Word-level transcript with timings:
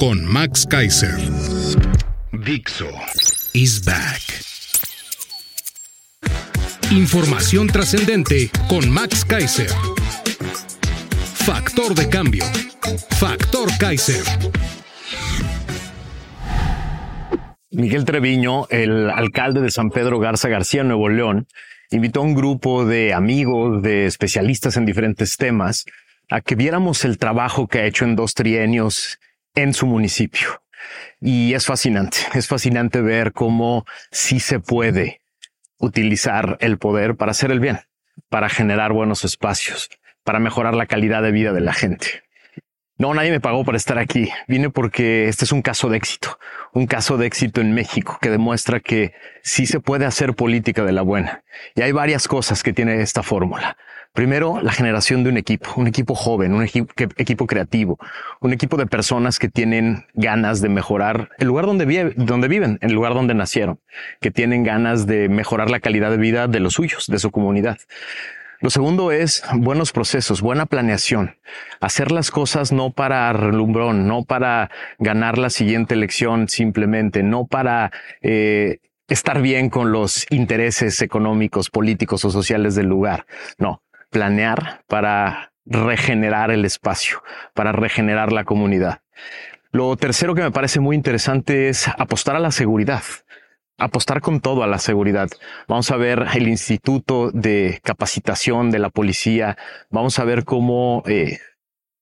con 0.00 0.24
Max 0.24 0.66
Kaiser. 0.66 1.14
Dixo 2.32 2.88
is 3.52 3.84
back. 3.84 4.22
Información 6.90 7.66
trascendente 7.66 8.50
con 8.66 8.88
Max 8.90 9.26
Kaiser. 9.26 9.68
Factor 11.34 11.94
de 11.94 12.08
cambio. 12.08 12.44
Factor 13.18 13.68
Kaiser. 13.78 14.24
Miguel 17.70 18.06
Treviño, 18.06 18.68
el 18.70 19.10
alcalde 19.10 19.60
de 19.60 19.70
San 19.70 19.90
Pedro 19.90 20.18
Garza 20.18 20.48
García, 20.48 20.82
Nuevo 20.82 21.10
León, 21.10 21.46
invitó 21.90 22.20
a 22.20 22.24
un 22.24 22.34
grupo 22.34 22.86
de 22.86 23.12
amigos, 23.12 23.82
de 23.82 24.06
especialistas 24.06 24.78
en 24.78 24.86
diferentes 24.86 25.36
temas, 25.36 25.84
a 26.30 26.40
que 26.40 26.54
viéramos 26.54 27.04
el 27.04 27.18
trabajo 27.18 27.68
que 27.68 27.80
ha 27.80 27.86
hecho 27.86 28.06
en 28.06 28.16
dos 28.16 28.32
trienios 28.32 29.18
en 29.54 29.74
su 29.74 29.86
municipio. 29.86 30.62
Y 31.20 31.54
es 31.54 31.66
fascinante, 31.66 32.18
es 32.34 32.48
fascinante 32.48 33.00
ver 33.00 33.32
cómo 33.32 33.84
sí 34.10 34.40
se 34.40 34.60
puede 34.60 35.20
utilizar 35.78 36.56
el 36.60 36.78
poder 36.78 37.16
para 37.16 37.32
hacer 37.32 37.50
el 37.50 37.60
bien, 37.60 37.80
para 38.28 38.48
generar 38.48 38.92
buenos 38.92 39.24
espacios, 39.24 39.88
para 40.24 40.38
mejorar 40.38 40.74
la 40.74 40.86
calidad 40.86 41.22
de 41.22 41.32
vida 41.32 41.52
de 41.52 41.60
la 41.60 41.72
gente. 41.72 42.22
No, 43.00 43.14
nadie 43.14 43.30
me 43.30 43.40
pagó 43.40 43.64
para 43.64 43.78
estar 43.78 43.98
aquí. 43.98 44.28
Vine 44.46 44.68
porque 44.68 45.28
este 45.28 45.46
es 45.46 45.52
un 45.52 45.62
caso 45.62 45.88
de 45.88 45.96
éxito, 45.96 46.38
un 46.74 46.86
caso 46.86 47.16
de 47.16 47.26
éxito 47.26 47.62
en 47.62 47.72
México 47.72 48.18
que 48.20 48.28
demuestra 48.28 48.78
que 48.78 49.14
sí 49.42 49.64
se 49.64 49.80
puede 49.80 50.04
hacer 50.04 50.34
política 50.34 50.84
de 50.84 50.92
la 50.92 51.00
buena. 51.00 51.42
Y 51.74 51.80
hay 51.80 51.92
varias 51.92 52.28
cosas 52.28 52.62
que 52.62 52.74
tiene 52.74 53.00
esta 53.00 53.22
fórmula. 53.22 53.78
Primero, 54.12 54.60
la 54.60 54.72
generación 54.72 55.22
de 55.22 55.30
un 55.30 55.36
equipo, 55.36 55.70
un 55.76 55.86
equipo 55.86 56.16
joven, 56.16 56.52
un 56.52 56.64
equipo, 56.64 57.46
creativo, 57.46 57.98
un 58.40 58.52
equipo 58.52 58.76
de 58.76 58.86
personas 58.86 59.38
que 59.38 59.48
tienen 59.48 60.04
ganas 60.14 60.60
de 60.60 60.68
mejorar 60.68 61.30
el 61.38 61.46
lugar 61.46 61.66
donde, 61.66 62.12
donde 62.16 62.48
viven, 62.48 62.78
el 62.82 62.92
lugar 62.92 63.14
donde 63.14 63.34
nacieron, 63.34 63.78
que 64.20 64.32
tienen 64.32 64.64
ganas 64.64 65.06
de 65.06 65.28
mejorar 65.28 65.70
la 65.70 65.78
calidad 65.78 66.10
de 66.10 66.16
vida 66.16 66.48
de 66.48 66.58
los 66.58 66.74
suyos, 66.74 67.06
de 67.06 67.20
su 67.20 67.30
comunidad. 67.30 67.78
Lo 68.60 68.68
segundo 68.68 69.12
es 69.12 69.42
buenos 69.54 69.92
procesos, 69.92 70.42
buena 70.42 70.66
planeación. 70.66 71.36
Hacer 71.80 72.10
las 72.10 72.32
cosas 72.32 72.72
no 72.72 72.90
para 72.90 73.32
relumbrón, 73.32 74.08
no 74.08 74.24
para 74.24 74.70
ganar 74.98 75.38
la 75.38 75.50
siguiente 75.50 75.94
elección 75.94 76.48
simplemente, 76.48 77.22
no 77.22 77.46
para 77.46 77.90
eh, 78.20 78.80
estar 79.08 79.40
bien 79.40 79.70
con 79.70 79.92
los 79.92 80.26
intereses 80.30 81.00
económicos, 81.00 81.70
políticos 81.70 82.24
o 82.24 82.30
sociales 82.30 82.74
del 82.74 82.86
lugar. 82.86 83.24
No, 83.56 83.82
planear 84.10 84.82
para 84.86 85.52
regenerar 85.64 86.50
el 86.50 86.64
espacio, 86.64 87.22
para 87.54 87.72
regenerar 87.72 88.32
la 88.32 88.44
comunidad. 88.44 89.00
Lo 89.72 89.96
tercero 89.96 90.34
que 90.34 90.42
me 90.42 90.50
parece 90.50 90.80
muy 90.80 90.96
interesante 90.96 91.68
es 91.68 91.86
apostar 91.86 92.34
a 92.34 92.40
la 92.40 92.50
seguridad, 92.50 93.02
apostar 93.78 94.20
con 94.20 94.40
todo 94.40 94.64
a 94.64 94.66
la 94.66 94.78
seguridad. 94.78 95.28
Vamos 95.68 95.90
a 95.90 95.96
ver 95.96 96.26
el 96.34 96.48
Instituto 96.48 97.30
de 97.30 97.80
Capacitación 97.84 98.70
de 98.70 98.80
la 98.80 98.90
Policía, 98.90 99.56
vamos 99.88 100.18
a 100.18 100.24
ver 100.24 100.44
cómo 100.44 101.04
eh, 101.06 101.38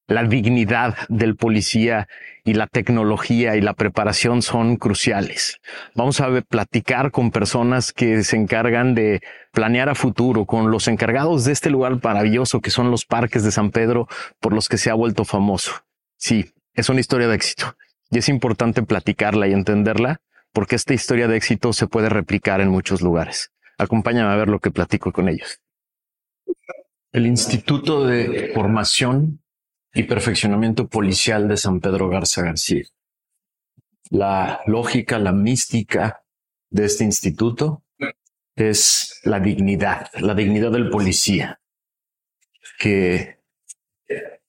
la 0.08 0.24
dignidad 0.24 0.96
del 1.08 1.36
policía 1.36 2.08
y 2.42 2.54
la 2.54 2.66
tecnología 2.66 3.56
y 3.56 3.60
la 3.60 3.74
preparación 3.74 4.40
son 4.40 4.76
cruciales. 4.76 5.60
Vamos 5.94 6.20
a 6.20 6.40
platicar 6.40 7.10
con 7.10 7.30
personas 7.30 7.92
que 7.92 8.24
se 8.24 8.36
encargan 8.36 8.94
de 8.94 9.20
planear 9.52 9.90
a 9.90 9.94
futuro, 9.94 10.46
con 10.46 10.70
los 10.70 10.88
encargados 10.88 11.44
de 11.44 11.52
este 11.52 11.68
lugar 11.68 12.00
maravilloso 12.02 12.60
que 12.60 12.70
son 12.70 12.90
los 12.90 13.04
parques 13.04 13.44
de 13.44 13.52
San 13.52 13.70
Pedro 13.70 14.08
por 14.40 14.54
los 14.54 14.68
que 14.68 14.78
se 14.78 14.88
ha 14.90 14.94
vuelto 14.94 15.26
famoso. 15.26 15.72
Sí, 16.16 16.52
es 16.72 16.88
una 16.88 17.00
historia 17.00 17.28
de 17.28 17.34
éxito 17.34 17.76
y 18.10 18.18
es 18.18 18.30
importante 18.30 18.82
platicarla 18.82 19.46
y 19.46 19.52
entenderla 19.52 20.22
porque 20.54 20.76
esta 20.76 20.94
historia 20.94 21.28
de 21.28 21.36
éxito 21.36 21.74
se 21.74 21.86
puede 21.86 22.08
replicar 22.08 22.62
en 22.62 22.70
muchos 22.70 23.02
lugares. 23.02 23.52
Acompáñame 23.76 24.32
a 24.32 24.36
ver 24.36 24.48
lo 24.48 24.58
que 24.58 24.70
platico 24.70 25.12
con 25.12 25.28
ellos. 25.28 25.60
El 27.12 27.26
Instituto 27.26 28.06
de 28.06 28.52
Formación 28.54 29.40
y 29.94 30.02
perfeccionamiento 30.04 30.88
policial 30.88 31.48
de 31.48 31.56
San 31.56 31.80
Pedro 31.80 32.08
Garza 32.08 32.42
García. 32.42 32.84
La 34.10 34.60
lógica, 34.66 35.18
la 35.18 35.32
mística 35.32 36.22
de 36.70 36.84
este 36.86 37.04
instituto 37.04 37.82
es 38.54 39.20
la 39.24 39.40
dignidad, 39.40 40.08
la 40.20 40.34
dignidad 40.34 40.72
del 40.72 40.90
policía, 40.90 41.60
que 42.78 43.38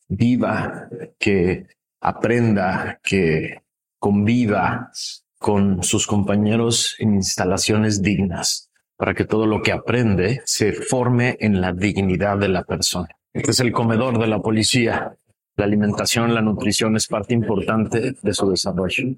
viva, 0.07 0.89
que 1.17 1.67
aprenda, 2.01 2.99
que 3.03 3.61
conviva 3.99 4.91
con 5.37 5.83
sus 5.83 6.07
compañeros 6.07 6.95
en 6.99 7.15
instalaciones 7.15 8.01
dignas, 8.01 8.69
para 8.97 9.13
que 9.13 9.25
todo 9.25 9.45
lo 9.45 9.61
que 9.61 9.71
aprende 9.71 10.41
se 10.45 10.73
forme 10.73 11.37
en 11.39 11.61
la 11.61 11.71
dignidad 11.73 12.37
de 12.37 12.49
la 12.49 12.63
persona. 12.63 13.07
Este 13.31 13.51
es 13.51 13.59
el 13.59 13.71
comedor 13.71 14.19
de 14.19 14.27
la 14.27 14.41
policía, 14.41 15.15
la 15.59 15.65
alimentación, 15.65 16.33
la 16.33 16.41
nutrición 16.41 16.95
es 16.95 17.07
parte 17.07 17.33
importante 17.33 18.15
de 18.21 18.33
su 18.33 18.49
desarrollo. 18.49 19.15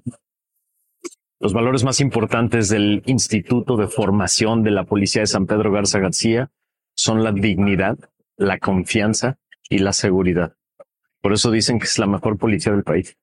Los 1.38 1.52
valores 1.52 1.84
más 1.84 2.00
importantes 2.00 2.68
del 2.68 3.02
Instituto 3.06 3.76
de 3.76 3.86
Formación 3.86 4.64
de 4.64 4.72
la 4.72 4.82
Policía 4.82 5.22
de 5.22 5.28
San 5.28 5.46
Pedro 5.46 5.70
Garza 5.70 6.00
García 6.00 6.50
son 6.96 7.22
la 7.22 7.30
dignidad, 7.30 7.96
la 8.36 8.58
confianza 8.58 9.38
y 9.70 9.78
la 9.78 9.92
seguridad. 9.92 10.56
Por 11.20 11.32
eso 11.32 11.52
dicen 11.52 11.78
que 11.78 11.84
es 11.84 11.98
la 12.00 12.08
mejor 12.08 12.36
policía 12.38 12.72
del 12.72 12.82
país. 12.82 13.16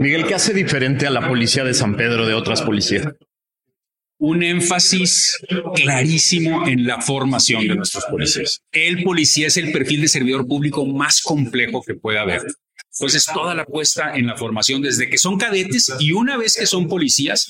Miguel, 0.00 0.26
¿qué 0.26 0.34
hace 0.34 0.52
diferente 0.52 1.06
a 1.06 1.10
la 1.10 1.28
policía 1.28 1.62
de 1.62 1.74
San 1.74 1.96
Pedro 1.96 2.26
de 2.26 2.34
otras 2.34 2.62
policías? 2.62 3.06
Un 4.22 4.40
énfasis 4.44 5.36
clarísimo 5.74 6.68
en 6.68 6.86
la 6.86 7.00
formación 7.00 7.66
de 7.66 7.74
nuestros 7.74 8.04
policías. 8.04 8.62
El 8.70 9.02
policía 9.02 9.48
es 9.48 9.56
el 9.56 9.72
perfil 9.72 10.02
de 10.02 10.06
servidor 10.06 10.46
público 10.46 10.86
más 10.86 11.20
complejo 11.20 11.82
que 11.82 11.94
puede 11.94 12.20
haber. 12.20 12.42
Entonces, 12.98 13.26
toda 13.32 13.54
la 13.54 13.62
apuesta 13.62 14.14
en 14.14 14.26
la 14.26 14.36
formación 14.36 14.82
desde 14.82 15.08
que 15.08 15.16
son 15.16 15.38
cadetes 15.38 15.92
y 15.98 16.12
una 16.12 16.36
vez 16.36 16.56
que 16.56 16.66
son 16.66 16.88
policías, 16.88 17.48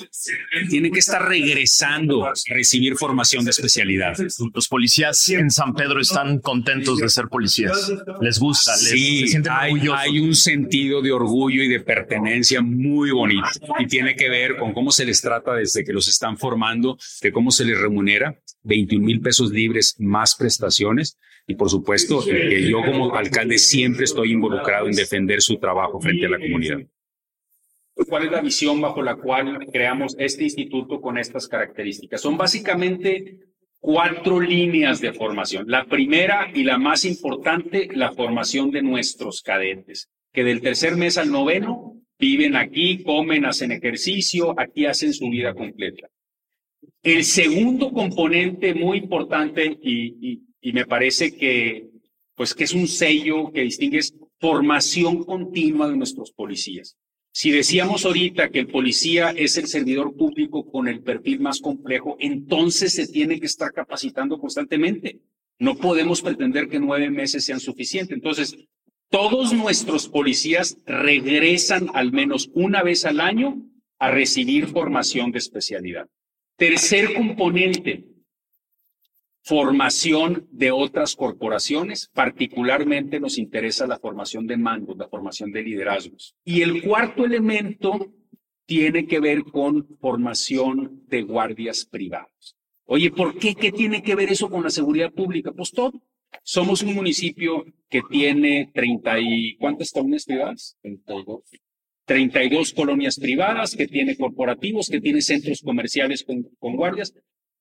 tienen 0.70 0.92
que 0.92 1.00
estar 1.00 1.28
regresando 1.28 2.26
a 2.26 2.32
recibir 2.46 2.96
formación 2.96 3.44
de 3.44 3.50
especialidad. 3.50 4.16
Los 4.54 4.68
policías 4.68 5.28
en 5.28 5.50
San 5.50 5.74
Pedro 5.74 6.00
están 6.00 6.38
contentos 6.38 6.98
de 6.98 7.08
ser 7.08 7.26
policías. 7.26 7.92
Les 8.20 8.38
gusta, 8.38 8.72
les, 8.76 8.90
sí, 8.90 9.24
hay, 9.50 9.74
hay 9.92 10.20
un 10.20 10.34
sentido 10.34 11.02
de 11.02 11.10
orgullo 11.10 11.62
y 11.62 11.68
de 11.68 11.80
pertenencia 11.80 12.60
muy 12.62 13.10
bonito 13.10 13.48
y 13.80 13.86
tiene 13.86 14.14
que 14.14 14.28
ver 14.28 14.56
con 14.56 14.72
cómo 14.72 14.92
se 14.92 15.04
les 15.04 15.20
trata 15.20 15.54
desde 15.54 15.84
que 15.84 15.92
los 15.92 16.06
están 16.06 16.38
formando, 16.38 16.98
de 17.20 17.32
cómo 17.32 17.50
se 17.50 17.64
les 17.64 17.78
remunera, 17.78 18.38
21 18.62 19.04
mil 19.04 19.20
pesos 19.20 19.50
libres 19.50 19.96
más 19.98 20.36
prestaciones 20.36 21.18
y 21.46 21.54
por 21.54 21.70
supuesto 21.70 22.24
que 22.24 22.68
yo 22.68 22.82
como 22.82 23.14
alcalde 23.14 23.58
siempre 23.58 24.04
estoy 24.04 24.32
involucrado 24.32 24.86
en 24.86 24.92
defender 24.92 25.40
su 25.40 25.58
trabajo 25.58 26.00
frente 26.00 26.26
a 26.26 26.30
la 26.30 26.38
comunidad. 26.38 26.78
¿Cuál 28.08 28.24
es 28.24 28.32
la 28.32 28.40
visión 28.40 28.80
bajo 28.80 29.02
la 29.02 29.16
cual 29.16 29.66
creamos 29.72 30.16
este 30.18 30.44
instituto 30.44 31.00
con 31.00 31.18
estas 31.18 31.46
características? 31.46 32.20
Son 32.20 32.36
básicamente 32.36 33.38
cuatro 33.78 34.40
líneas 34.40 35.00
de 35.00 35.12
formación. 35.12 35.64
La 35.68 35.84
primera 35.84 36.50
y 36.54 36.64
la 36.64 36.78
más 36.78 37.04
importante, 37.04 37.88
la 37.92 38.12
formación 38.12 38.70
de 38.70 38.82
nuestros 38.82 39.42
cadetes, 39.42 40.08
que 40.32 40.44
del 40.44 40.62
tercer 40.62 40.96
mes 40.96 41.18
al 41.18 41.30
noveno 41.30 41.96
viven 42.18 42.56
aquí, 42.56 43.02
comen, 43.02 43.44
hacen 43.44 43.72
ejercicio, 43.72 44.54
aquí 44.58 44.86
hacen 44.86 45.12
su 45.12 45.28
vida 45.28 45.52
completa. 45.54 46.08
El 47.02 47.24
segundo 47.24 47.90
componente 47.90 48.74
muy 48.74 48.98
importante 48.98 49.76
y, 49.82 50.40
me 50.72 50.86
parece 50.86 51.32
que, 51.36 51.90
pues, 52.36 52.54
que 52.54 52.62
es 52.64 52.74
un 52.74 52.86
sello 52.86 53.50
que 53.50 53.62
distingue 53.62 53.98
es 53.98 54.14
formación 54.38 55.24
continua 55.24 55.88
de 55.88 55.96
nuestros 55.96 56.30
policías. 56.30 56.96
Si 57.32 57.50
decíamos 57.50 58.04
ahorita 58.04 58.50
que 58.50 58.60
el 58.60 58.68
policía 58.68 59.30
es 59.30 59.56
el 59.56 59.66
servidor 59.66 60.14
público 60.14 60.70
con 60.70 60.86
el 60.86 61.02
perfil 61.02 61.40
más 61.40 61.60
complejo, 61.60 62.16
entonces 62.20 62.92
se 62.92 63.08
tiene 63.08 63.40
que 63.40 63.46
estar 63.46 63.72
capacitando 63.72 64.38
constantemente. 64.38 65.20
No 65.58 65.76
podemos 65.76 66.22
pretender 66.22 66.68
que 66.68 66.78
nueve 66.78 67.10
meses 67.10 67.44
sean 67.44 67.58
suficientes. 67.58 68.14
Entonces, 68.14 68.56
todos 69.10 69.52
nuestros 69.52 70.08
policías 70.08 70.76
regresan 70.86 71.88
al 71.94 72.12
menos 72.12 72.50
una 72.54 72.82
vez 72.82 73.04
al 73.04 73.20
año 73.20 73.60
a 73.98 74.10
recibir 74.10 74.68
formación 74.68 75.32
de 75.32 75.38
especialidad. 75.38 76.08
Tercer 76.62 77.14
componente, 77.14 78.04
formación 79.42 80.46
de 80.52 80.70
otras 80.70 81.16
corporaciones, 81.16 82.08
particularmente 82.14 83.18
nos 83.18 83.36
interesa 83.36 83.88
la 83.88 83.98
formación 83.98 84.46
de 84.46 84.56
mandos, 84.56 84.96
la 84.96 85.08
formación 85.08 85.50
de 85.50 85.64
liderazgos. 85.64 86.36
Y 86.44 86.62
el 86.62 86.80
cuarto 86.84 87.24
elemento 87.24 88.14
tiene 88.64 89.08
que 89.08 89.18
ver 89.18 89.42
con 89.42 89.88
formación 89.98 91.02
de 91.08 91.22
guardias 91.22 91.84
privados. 91.84 92.56
Oye, 92.84 93.10
¿por 93.10 93.40
qué? 93.40 93.56
¿Qué 93.56 93.72
tiene 93.72 94.00
que 94.00 94.14
ver 94.14 94.30
eso 94.30 94.48
con 94.48 94.62
la 94.62 94.70
seguridad 94.70 95.10
pública? 95.10 95.50
Pues 95.50 95.72
todo. 95.72 96.00
Somos 96.44 96.84
un 96.84 96.94
municipio 96.94 97.64
que 97.88 98.02
tiene 98.08 98.70
30 98.72 99.18
y 99.18 99.56
¿cuántas 99.56 99.90
colonias 99.90 100.26
privadas? 100.26 100.78
32. 100.82 101.40
32 102.04 102.72
colonias 102.72 103.18
privadas, 103.18 103.76
que 103.76 103.86
tiene 103.86 104.16
corporativos, 104.16 104.88
que 104.88 105.00
tiene 105.00 105.22
centros 105.22 105.60
comerciales 105.60 106.24
con, 106.24 106.42
con 106.58 106.76
guardias 106.76 107.14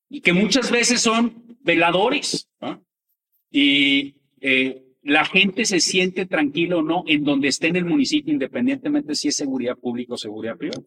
y 0.09 0.21
que 0.21 0.33
muchas 0.33 0.69
veces 0.71 1.01
son 1.01 1.57
veladores. 1.61 2.49
Y 3.49 4.15
eh, 4.41 4.83
la 5.03 5.25
gente 5.25 5.65
se 5.65 5.79
siente 5.79 6.25
tranquilo 6.25 6.79
o 6.79 6.83
no 6.83 7.03
en 7.07 7.23
donde 7.23 7.47
esté 7.47 7.67
en 7.67 7.77
el 7.77 7.85
municipio, 7.85 8.33
independientemente 8.33 9.15
si 9.15 9.29
es 9.29 9.35
seguridad 9.35 9.75
pública 9.75 10.13
o 10.13 10.17
seguridad 10.17 10.57
privada. 10.57 10.83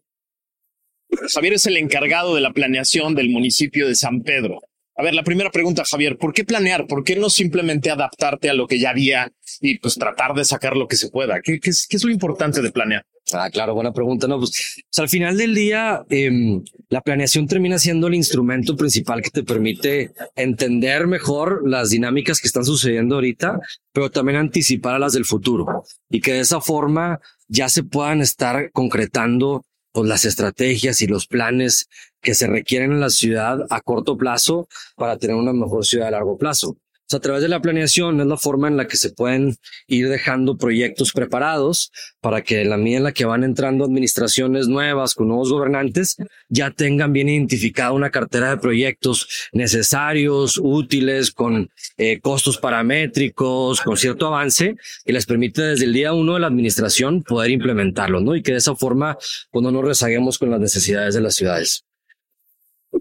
Javier 1.33 1.53
es 1.53 1.65
el 1.65 1.77
encargado 1.77 2.35
de 2.35 2.41
la 2.41 2.51
planeación 2.51 3.15
del 3.15 3.29
municipio 3.29 3.87
de 3.87 3.95
San 3.95 4.21
Pedro. 4.21 4.61
A 4.97 5.03
ver, 5.03 5.13
la 5.13 5.23
primera 5.23 5.51
pregunta, 5.51 5.83
Javier, 5.85 6.17
¿por 6.17 6.33
qué 6.33 6.45
planear? 6.45 6.87
¿Por 6.87 7.03
qué 7.03 7.15
no 7.15 7.29
simplemente 7.29 7.91
adaptarte 7.91 8.49
a 8.49 8.53
lo 8.53 8.65
que 8.65 8.79
ya 8.79 8.91
había 8.91 9.31
y 9.59 9.77
pues 9.79 9.95
tratar 9.95 10.33
de 10.33 10.45
sacar 10.45 10.77
lo 10.77 10.87
que 10.87 10.95
se 10.95 11.09
pueda? 11.09 11.41
¿Qué, 11.41 11.59
qué, 11.59 11.71
qué 11.89 11.97
es, 11.97 12.03
lo 12.03 12.11
importante 12.11 12.61
de 12.61 12.71
planear? 12.71 13.05
Ah, 13.33 13.49
claro, 13.49 13.73
buena 13.73 13.91
pregunta. 13.91 14.27
No, 14.27 14.37
pues, 14.37 14.83
al 14.97 15.09
final 15.09 15.35
del 15.37 15.55
día, 15.55 16.05
eh, 16.09 16.61
la 16.89 17.01
planeación 17.01 17.47
termina 17.47 17.79
siendo 17.79 18.07
el 18.07 18.13
instrumento 18.13 18.75
principal 18.75 19.21
que 19.21 19.31
te 19.31 19.43
permite 19.43 20.13
entender 20.35 21.07
mejor 21.07 21.67
las 21.67 21.89
dinámicas 21.89 22.39
que 22.39 22.47
están 22.47 22.65
sucediendo 22.65 23.15
ahorita, 23.15 23.59
pero 23.91 24.11
también 24.11 24.37
anticipar 24.37 24.95
a 24.95 24.99
las 24.99 25.13
del 25.13 25.25
futuro 25.25 25.83
y 26.09 26.21
que 26.21 26.33
de 26.33 26.41
esa 26.41 26.61
forma 26.61 27.19
ya 27.47 27.67
se 27.67 27.83
puedan 27.83 28.21
estar 28.21 28.71
concretando 28.71 29.65
pues, 29.91 30.07
las 30.07 30.25
estrategias 30.25 31.01
y 31.01 31.07
los 31.07 31.25
planes 31.25 31.87
que 32.21 32.35
se 32.35 32.45
requieren 32.45 32.91
en 32.91 32.99
la 32.99 33.09
ciudad 33.09 33.65
a 33.71 33.81
corto 33.81 34.17
plazo 34.17 34.67
para 34.95 35.17
tener 35.17 35.35
una 35.35 35.53
mejor 35.53 35.83
ciudad 35.83 36.09
a 36.09 36.11
largo 36.11 36.37
plazo 36.37 36.77
a 37.13 37.19
través 37.19 37.41
de 37.41 37.49
la 37.49 37.61
planeación 37.61 38.19
es 38.19 38.25
la 38.25 38.37
forma 38.37 38.67
en 38.67 38.77
la 38.77 38.87
que 38.87 38.97
se 38.97 39.11
pueden 39.11 39.55
ir 39.87 40.09
dejando 40.09 40.57
proyectos 40.57 41.11
preparados 41.11 41.91
para 42.19 42.41
que 42.41 42.65
la 42.65 42.77
medida 42.77 42.97
en 42.97 43.03
la 43.03 43.11
que 43.11 43.25
van 43.25 43.43
entrando 43.43 43.85
administraciones 43.85 44.67
nuevas 44.67 45.13
con 45.13 45.27
nuevos 45.27 45.51
gobernantes 45.51 46.17
ya 46.49 46.71
tengan 46.71 47.13
bien 47.13 47.29
identificada 47.29 47.91
una 47.91 48.09
cartera 48.09 48.49
de 48.49 48.57
proyectos 48.57 49.49
necesarios, 49.53 50.59
útiles, 50.61 51.31
con 51.31 51.69
eh, 51.97 52.19
costos 52.19 52.57
paramétricos, 52.57 53.81
con 53.81 53.97
cierto 53.97 54.27
avance 54.27 54.75
que 55.05 55.13
les 55.13 55.25
permite 55.25 55.61
desde 55.61 55.85
el 55.85 55.93
día 55.93 56.13
uno 56.13 56.33
de 56.33 56.39
la 56.39 56.47
administración 56.47 57.21
poder 57.21 57.51
implementarlo, 57.51 58.19
¿no? 58.19 58.35
Y 58.35 58.41
que 58.41 58.53
de 58.53 58.57
esa 58.57 58.75
forma 58.75 59.17
pues, 59.51 59.63
no 59.63 59.71
nos 59.71 59.85
rezaguemos 59.85 60.39
con 60.39 60.49
las 60.49 60.59
necesidades 60.59 61.13
de 61.13 61.21
las 61.21 61.35
ciudades. 61.35 61.83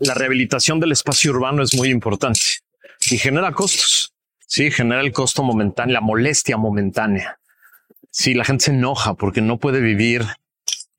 La 0.01 0.15
rehabilitación 0.15 0.81
del 0.81 0.93
espacio 0.93 1.31
urbano 1.31 1.63
es 1.63 1.75
muy 1.75 1.89
importante 1.89 2.41
y 3.11 3.19
genera 3.19 3.53
costos. 3.53 4.15
Sí, 4.47 4.71
genera 4.71 5.01
el 5.01 5.13
costo 5.13 5.43
momentáneo, 5.43 5.95
la 5.95 6.01
molestia 6.01 6.57
momentánea. 6.57 7.39
Sí, 8.11 8.35
la 8.35 8.45
gente 8.45 8.67
se 8.67 8.71
enoja 8.71 9.15
porque 9.15 9.41
no 9.41 9.59
puede 9.59 9.81
vivir 9.81 10.25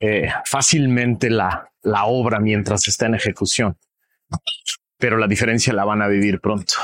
eh, 0.00 0.28
fácilmente 0.44 1.30
la, 1.30 1.72
la 1.82 2.04
obra 2.04 2.38
mientras 2.40 2.86
está 2.88 3.06
en 3.06 3.14
ejecución. 3.14 3.78
Pero 4.98 5.16
la 5.16 5.26
diferencia 5.26 5.72
la 5.72 5.84
van 5.84 6.02
a 6.02 6.08
vivir 6.08 6.40
pronto. 6.40 6.74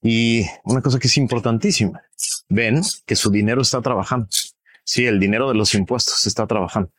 Y 0.00 0.46
una 0.64 0.80
cosa 0.80 0.98
que 0.98 1.08
es 1.08 1.16
importantísima, 1.16 2.02
ven 2.48 2.80
que 3.04 3.16
su 3.16 3.30
dinero 3.30 3.62
está 3.62 3.82
trabajando. 3.82 4.28
Sí, 4.84 5.06
el 5.06 5.18
dinero 5.18 5.48
de 5.48 5.54
los 5.54 5.74
impuestos 5.74 6.26
está 6.26 6.46
trabajando. 6.46 6.92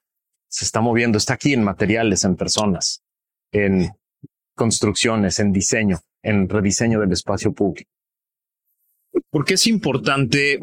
Se 0.49 0.65
está 0.65 0.81
moviendo, 0.81 1.17
está 1.17 1.35
aquí 1.35 1.53
en 1.53 1.63
materiales, 1.63 2.23
en 2.25 2.35
personas, 2.35 3.03
en 3.51 3.93
construcciones, 4.55 5.39
en 5.39 5.53
diseño 5.53 6.01
en 6.23 6.49
rediseño 6.49 6.99
del 6.99 7.11
espacio 7.11 7.53
público. 7.53 7.89
¿Por 9.29 9.45
qué 9.45 9.55
es 9.55 9.67
importante 9.67 10.59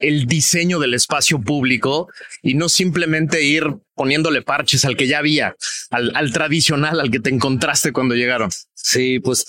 el 0.00 0.26
diseño 0.26 0.78
del 0.78 0.94
espacio 0.94 1.40
público 1.40 2.08
y 2.42 2.54
no 2.54 2.68
simplemente 2.68 3.42
ir 3.42 3.64
poniéndole 3.94 4.42
parches 4.42 4.84
al 4.84 4.96
que 4.96 5.08
ya 5.08 5.18
había, 5.18 5.56
al, 5.90 6.14
al 6.14 6.32
tradicional, 6.32 7.00
al 7.00 7.10
que 7.10 7.20
te 7.20 7.30
encontraste 7.30 7.92
cuando 7.92 8.14
llegaron? 8.14 8.50
Sí, 8.74 9.18
pues 9.20 9.46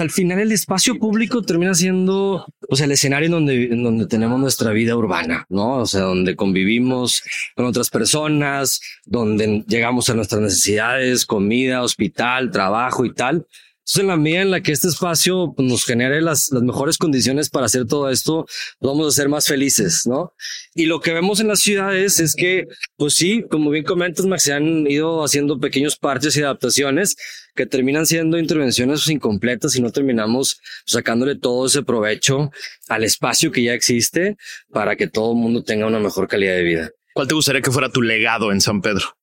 al 0.00 0.10
final 0.10 0.40
el 0.40 0.52
espacio 0.52 0.98
público 0.98 1.42
termina 1.42 1.74
siendo 1.74 2.46
pues, 2.68 2.80
el 2.80 2.92
escenario 2.92 3.26
en 3.26 3.32
donde, 3.32 3.64
en 3.64 3.82
donde 3.82 4.06
tenemos 4.06 4.38
nuestra 4.38 4.72
vida 4.72 4.96
urbana, 4.96 5.46
¿no? 5.48 5.78
O 5.78 5.86
sea, 5.86 6.02
donde 6.02 6.36
convivimos 6.36 7.22
con 7.54 7.66
otras 7.66 7.90
personas, 7.90 8.80
donde 9.04 9.64
llegamos 9.66 10.10
a 10.10 10.14
nuestras 10.14 10.42
necesidades, 10.42 11.24
comida, 11.24 11.82
hospital, 11.82 12.50
trabajo 12.50 13.04
y 13.04 13.14
tal. 13.14 13.46
Entonces, 13.86 14.00
en 14.00 14.08
la 14.08 14.16
medida 14.16 14.42
en 14.42 14.50
la 14.50 14.60
que 14.62 14.72
este 14.72 14.88
espacio 14.88 15.52
pues, 15.56 15.68
nos 15.68 15.84
genere 15.84 16.20
las, 16.20 16.50
las 16.50 16.64
mejores 16.64 16.98
condiciones 16.98 17.50
para 17.50 17.66
hacer 17.66 17.86
todo 17.86 18.10
esto, 18.10 18.44
vamos 18.80 19.06
a 19.06 19.10
ser 19.12 19.28
más 19.28 19.46
felices, 19.46 20.02
¿no? 20.06 20.34
Y 20.74 20.86
lo 20.86 21.00
que 21.00 21.12
vemos 21.12 21.38
en 21.38 21.46
las 21.46 21.60
ciudades 21.60 22.18
es 22.18 22.34
que, 22.34 22.66
pues 22.96 23.14
sí, 23.14 23.44
como 23.48 23.70
bien 23.70 23.84
comentas, 23.84 24.26
Max, 24.26 24.42
se 24.42 24.52
han 24.52 24.90
ido 24.90 25.22
haciendo 25.22 25.60
pequeños 25.60 25.96
parches 25.96 26.36
y 26.36 26.42
adaptaciones 26.42 27.14
que 27.54 27.64
terminan 27.64 28.06
siendo 28.06 28.40
intervenciones 28.40 29.06
incompletas 29.06 29.76
y 29.76 29.82
no 29.82 29.92
terminamos 29.92 30.60
sacándole 30.84 31.36
todo 31.36 31.66
ese 31.66 31.84
provecho 31.84 32.50
al 32.88 33.04
espacio 33.04 33.52
que 33.52 33.62
ya 33.62 33.72
existe 33.72 34.36
para 34.68 34.96
que 34.96 35.06
todo 35.06 35.30
el 35.30 35.38
mundo 35.38 35.62
tenga 35.62 35.86
una 35.86 36.00
mejor 36.00 36.26
calidad 36.26 36.56
de 36.56 36.62
vida. 36.64 36.90
¿Cuál 37.14 37.28
te 37.28 37.34
gustaría 37.34 37.62
que 37.62 37.70
fuera 37.70 37.88
tu 37.88 38.02
legado 38.02 38.50
en 38.50 38.60
San 38.60 38.82
Pedro? 38.82 39.16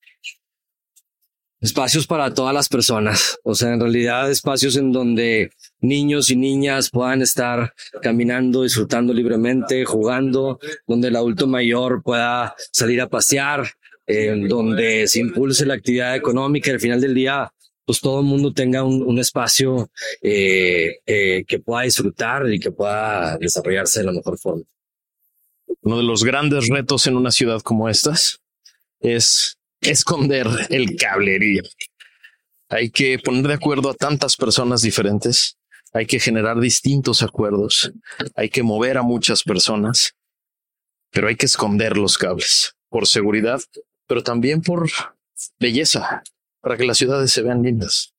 Espacios 1.63 2.05
para 2.05 2.33
todas 2.33 2.53
las 2.53 2.67
personas. 2.67 3.39
O 3.43 3.55
sea, 3.55 3.73
en 3.73 3.79
realidad 3.79 4.29
espacios 4.29 4.75
en 4.75 4.91
donde 4.91 5.49
niños 5.79 6.29
y 6.29 6.35
niñas 6.35 6.89
puedan 6.91 7.21
estar 7.21 7.73
caminando, 8.01 8.63
disfrutando 8.63 9.13
libremente, 9.13 9.85
jugando, 9.85 10.59
donde 10.85 11.07
el 11.07 11.15
adulto 11.15 11.47
mayor 11.47 12.03
pueda 12.03 12.53
salir 12.71 12.99
a 13.01 13.09
pasear, 13.09 13.65
en 14.05 14.49
donde 14.49 15.07
se 15.07 15.21
impulse 15.21 15.65
la 15.65 15.75
actividad 15.75 16.15
económica 16.17 16.69
y 16.69 16.73
al 16.73 16.81
final 16.81 16.99
del 16.99 17.15
día 17.15 17.51
pues 17.85 17.99
todo 17.99 18.19
el 18.19 18.25
mundo 18.25 18.53
tenga 18.53 18.83
un, 18.83 19.19
espacio 19.19 19.89
eh, 20.21 20.99
eh, 21.05 21.43
que 21.45 21.59
pueda 21.59 21.83
disfrutar 21.83 22.49
y 22.51 22.59
que 22.59 22.71
pueda 22.71 23.37
desarrollarse 23.37 23.99
de 23.99 24.05
la 24.05 24.13
mejor 24.13 24.37
forma. 24.37 24.63
Uno 25.81 25.97
de 25.97 26.03
los 26.03 26.23
grandes 26.23 26.69
retos 26.69 27.07
en 27.07 27.17
una 27.17 27.31
ciudad 27.31 27.61
como 27.61 27.89
estas 27.89 28.39
es 29.01 29.57
esconder 29.89 30.47
el 30.69 30.95
cablerío. 30.95 31.63
Hay 32.69 32.89
que 32.89 33.19
poner 33.19 33.47
de 33.47 33.53
acuerdo 33.53 33.89
a 33.89 33.93
tantas 33.93 34.35
personas 34.35 34.81
diferentes. 34.81 35.57
Hay 35.93 36.05
que 36.05 36.19
generar 36.19 36.59
distintos 36.59 37.21
acuerdos. 37.21 37.91
Hay 38.35 38.49
que 38.49 38.63
mover 38.63 38.97
a 38.97 39.03
muchas 39.03 39.43
personas. 39.43 40.15
Pero 41.11 41.27
hay 41.27 41.35
que 41.35 41.45
esconder 41.45 41.97
los 41.97 42.17
cables 42.17 42.75
por 42.89 43.07
seguridad, 43.07 43.61
pero 44.07 44.23
también 44.23 44.61
por 44.61 44.89
belleza, 45.59 46.23
para 46.61 46.77
que 46.77 46.85
las 46.85 46.97
ciudades 46.97 47.31
se 47.31 47.41
vean 47.41 47.61
lindas. 47.61 48.13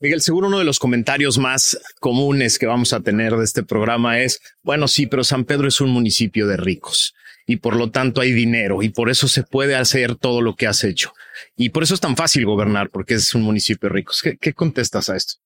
Miguel, 0.00 0.20
seguro 0.20 0.48
uno 0.48 0.58
de 0.58 0.64
los 0.64 0.78
comentarios 0.78 1.38
más 1.38 1.78
comunes 1.98 2.58
que 2.58 2.66
vamos 2.66 2.92
a 2.92 3.00
tener 3.00 3.34
de 3.36 3.44
este 3.44 3.62
programa 3.62 4.20
es, 4.20 4.40
bueno, 4.62 4.86
sí, 4.86 5.06
pero 5.06 5.24
San 5.24 5.44
Pedro 5.44 5.68
es 5.68 5.80
un 5.80 5.90
municipio 5.90 6.46
de 6.46 6.58
ricos 6.58 7.14
y 7.48 7.56
por 7.56 7.76
lo 7.76 7.90
tanto 7.90 8.20
hay 8.20 8.32
dinero 8.32 8.82
y 8.82 8.90
por 8.90 9.08
eso 9.08 9.26
se 9.26 9.42
puede 9.42 9.74
hacer 9.74 10.16
todo 10.16 10.42
lo 10.42 10.54
que 10.54 10.66
has 10.66 10.84
hecho. 10.84 11.14
Y 11.56 11.70
por 11.70 11.82
eso 11.82 11.94
es 11.94 12.00
tan 12.00 12.14
fácil 12.14 12.44
gobernar, 12.44 12.90
porque 12.90 13.14
es 13.14 13.34
un 13.34 13.42
municipio 13.42 13.88
rico. 13.88 14.12
¿Qué, 14.38 14.52
contestas 14.52 15.08
a 15.08 15.16
esto? 15.16 15.36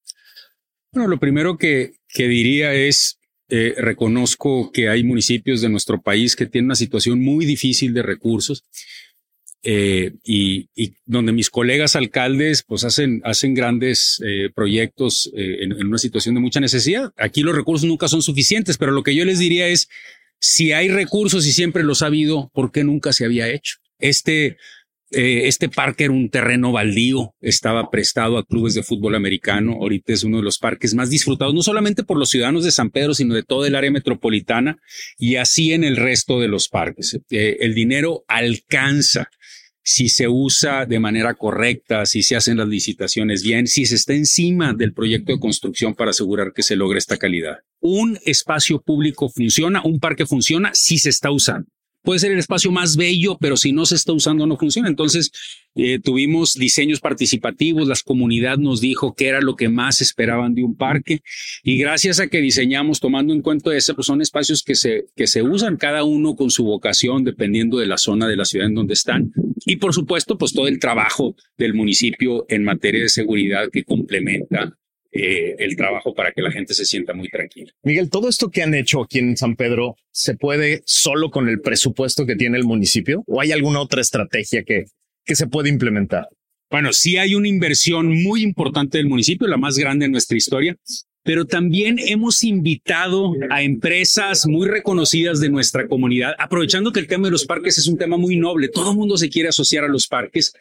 Bueno, 0.91 1.09
lo 1.09 1.21
primero 1.21 1.57
que, 1.57 1.93
que 2.09 2.27
diría 2.27 2.75
es, 2.75 3.21
eh, 3.49 3.75
reconozco 3.79 4.73
que 4.73 4.89
hay 4.89 5.05
municipios 5.05 5.61
de 5.61 5.69
nuestro 5.69 6.03
país 6.03 6.35
que 6.35 6.47
tienen 6.47 6.67
una 6.67 6.75
situación 6.75 7.21
muy 7.21 7.47
difícil 7.47 7.95
de 7.95 8.03
recursos. 8.03 8.65
Eh, 9.65 10.15
y, 10.25 10.71
y, 10.75 10.95
donde 11.07 11.31
mis 11.31 11.49
colegas 11.49 11.95
alcaldes 11.95 12.65
pues 12.65 12.83
hacen, 12.83 13.23
hacen 13.25 13.55
grandes 13.55 14.21
eh, 14.27 14.51
proyectos 14.53 15.31
en, 15.37 15.71
en, 15.71 15.87
una 15.87 15.99
situación 15.99 16.35
de 16.35 16.41
mucha 16.41 16.59
necesidad. 16.59 17.13
Aquí 17.17 17.43
los 17.43 17.55
recursos 17.55 17.89
nunca 17.89 18.09
son 18.09 18.23
suficientes, 18.23 18.77
pero 18.77 18.91
lo 18.91 19.05
que 19.05 19.15
yo 19.15 19.25
les 19.25 19.39
diría 19.39 19.69
es 19.69 19.89
si 20.43 20.73
hay 20.73 20.89
recursos 20.89 21.47
y 21.47 21.53
siempre 21.53 21.85
los 21.85 22.03
ha 22.03 22.07
habido, 22.07 22.51
¿por 22.53 22.71
qué 22.73 22.85
nunca 22.85 23.13
se 23.13 23.25
había 23.25 23.49
hecho? 23.49 23.77
Este 23.99 24.57
Eh, 25.15 25.47
este 25.47 25.69
parque 25.69 26.05
era 26.05 26.15
un 26.15 26.31
terreno 26.31 26.73
baldío, 26.73 27.35
estaba 27.43 27.91
prestado 27.91 28.39
a 28.39 28.47
clubes 28.47 28.73
de 28.73 28.83
fútbol 28.83 29.15
americano. 29.15 29.75
Ahorita 29.75 30.11
es 30.15 30.25
uno 30.25 30.39
de 30.39 30.43
los 30.43 30.57
parques 30.57 30.95
más 30.95 31.11
disfrutados, 31.11 31.55
no 31.55 31.63
solamente 31.63 32.03
por 32.03 32.17
los 32.17 32.31
ciudadanos 32.31 32.65
de 32.65 32.71
San 32.71 32.89
Pedro, 32.89 33.13
sino 33.13 33.35
de 33.35 33.43
todo 33.43 33.67
el 33.67 33.75
área 33.75 33.91
metropolitana 33.91 34.79
y 35.19 35.37
así 35.37 35.75
en 35.75 35.85
el 35.85 35.97
resto 35.97 36.41
de 36.41 36.49
los 36.49 36.69
parques. 36.69 37.21
Eh, 37.29 37.59
el 37.61 37.75
dinero 37.75 38.25
alcanza 38.27 39.29
si 39.83 40.09
se 40.09 40.29
usa 40.29 40.87
de 40.87 41.01
manera 41.01 41.35
correcta, 41.35 42.07
si 42.07 42.23
se 42.23 42.37
hacen 42.37 42.59
las 42.59 42.69
licitaciones 42.69 43.43
bien, 43.43 43.67
si 43.67 43.87
se 43.87 43.97
está 43.97 44.15
encima 44.15 44.75
del 44.75 44.93
proyecto 44.93 45.33
de 45.33 45.41
construcción 45.41 45.95
para 45.95 46.11
asegurar 46.11 46.53
que 46.53 46.63
se 46.63 46.77
logre 46.77 46.99
esta 46.99 47.17
calidad. 47.17 47.59
Un 47.81 48.19
espacio 48.25 48.81
público 48.81 49.29
funciona, 49.29 49.83
un 49.85 49.99
parque 49.99 50.27
funciona 50.27 50.71
si 50.75 50.99
se 50.99 51.09
está 51.09 51.31
usando 51.31 51.72
puede 52.03 52.21
ser 52.21 52.33
el 52.33 52.39
espacio 52.39 52.71
más 52.71 52.97
bello, 52.97 53.39
pero 53.41 53.57
si 53.57 53.73
no 53.73 53.87
se 53.87 53.95
está 53.95 54.13
usando 54.13 54.47
no 54.47 54.57
funciona. 54.57 54.89
Entonces 54.89 55.31
eh, 55.75 55.99
tuvimos 56.01 56.55
diseños 56.55 57.01
participativos, 57.01 57.89
la 57.89 57.97
comunidad 58.05 58.59
nos 58.59 58.81
dijo 58.81 59.15
que 59.15 59.29
era 59.29 59.41
lo 59.41 59.57
que 59.57 59.69
más 59.69 60.01
esperaban 60.01 60.55
de 60.55 60.65
un 60.65 60.77
parque 60.77 61.23
y 61.63 61.79
gracias 61.79 62.21
a 62.21 62.27
que 62.27 62.41
diseñamos 62.41 63.01
tomando 63.01 63.33
en 63.33 63.43
cuenta 63.43 63.75
eso, 63.75 63.95
pues 63.95 64.07
son 64.07 64.21
espacios 64.21 64.63
que 64.63 64.75
se, 64.75 65.07
que 65.17 65.27
se 65.27 65.43
usan 65.43 65.77
cada 65.77 66.05
uno 66.05 66.35
con 66.35 66.51
su 66.51 66.65
vocación 66.65 67.25
dependiendo 67.25 67.79
de 67.79 67.87
la 67.87 67.99
zona 67.99 68.27
de 68.29 68.37
la 68.37 68.45
ciudad 68.45 68.67
en 68.67 68.75
donde 68.75 68.95
están 68.95 69.33
y 69.65 69.77
por 69.77 69.95
supuesto 69.95 70.37
pues 70.37 70.53
todo 70.53 70.67
el 70.67 70.79
trabajo 70.79 71.37
del 71.57 71.75
municipio 71.75 72.45
en 72.49 72.65
materia 72.65 73.03
de 73.03 73.09
seguridad 73.09 73.69
que 73.73 73.85
complementa 73.85 74.77
eh, 75.13 75.57
el 75.59 75.77
trabajo 75.77 76.15
para 76.15 76.33
que 76.33 76.41
la 76.41 76.51
gente 76.51 76.73
se 76.73 76.87
sienta 76.87 77.13
muy 77.13 77.29
tranquila. 77.29 77.71
Miguel, 77.83 78.09
todo 78.09 78.29
esto 78.29 78.51
que 78.51 78.63
han 78.63 78.75
hecho 78.75 79.03
aquí 79.03 79.19
en 79.19 79.37
San 79.37 79.57
Pedro, 79.57 79.97
¿se 80.11 80.35
puede 80.35 80.83
solo 80.87 81.31
con 81.31 81.49
el 81.49 81.61
presupuesto 81.61 82.25
que 82.25 82.37
tiene 82.37 82.57
el 82.57 82.65
municipio 82.65 83.23
o 83.27 83.41
hay 83.41 83.53
alguna 83.53 83.81
otra 83.81 84.01
estrategia 84.01 84.63
que, 84.65 84.87
que 85.25 85.37
se 85.37 85.47
puede 85.47 85.69
implementar? 85.69 86.29
Bueno, 86.71 86.95
sí 86.95 87.19
hay 87.19 87.35
una 87.35 87.49
inversión 87.49 88.23
muy 88.23 88.43
importante 88.43 88.97
del 88.97 89.07
municipio, 89.07 89.47
la 89.47 89.59
más 89.59 89.77
grande 89.77 90.07
en 90.07 90.13
nuestra 90.13 90.39
historia, 90.39 90.75
pero 91.23 91.45
también 91.45 91.99
hemos 91.99 92.43
invitado 92.43 93.35
a 93.51 93.63
empresas 93.63 94.47
muy 94.47 94.67
reconocidas 94.67 95.41
de 95.41 95.51
nuestra 95.51 95.87
comunidad, 95.87 96.35
aprovechando 96.39 96.91
que 96.91 97.01
el 97.01 97.07
tema 97.07 97.27
de 97.27 97.33
los 97.33 97.45
parques 97.45 97.77
es 97.77 97.87
un 97.87 97.99
tema 97.99 98.17
muy 98.17 98.37
noble, 98.37 98.69
todo 98.69 98.93
el 98.93 98.97
mundo 98.97 99.17
se 99.19 99.29
quiere 99.29 99.51
asociar 99.51 99.85
a 99.85 99.89
los 99.89 100.09
parques, 100.09 100.55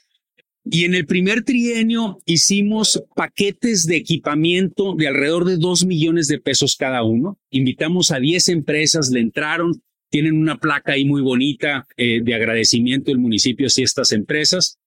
y 0.74 0.86
en 0.86 0.96
el 0.96 1.06
primer 1.06 1.44
trienio 1.44 2.20
hicimos 2.26 3.04
paquetes 3.14 3.86
de 3.88 3.98
equipamiento 3.98 4.96
de 4.96 5.10
alrededor 5.10 5.44
de 5.44 5.58
dos 5.58 5.86
millones 5.86 6.30
de 6.30 6.40
pesos 6.40 6.78
cada 6.78 7.04
uno. 7.04 7.38
Invitamos 7.50 8.10
a 8.12 8.20
10 8.20 8.48
empresas, 8.48 9.10
le 9.10 9.20
entraron, 9.20 9.84
tienen 10.10 10.38
una 10.38 10.58
placa 10.58 10.94
ahí 10.94 11.04
muy 11.04 11.22
bonita 11.22 11.86
eh, 11.98 12.22
de 12.24 12.34
agradecimiento 12.36 13.12
del 13.12 13.20
municipio 13.20 13.68
hacia 13.68 13.84
estas 13.84 14.14
empresas. 14.14 14.80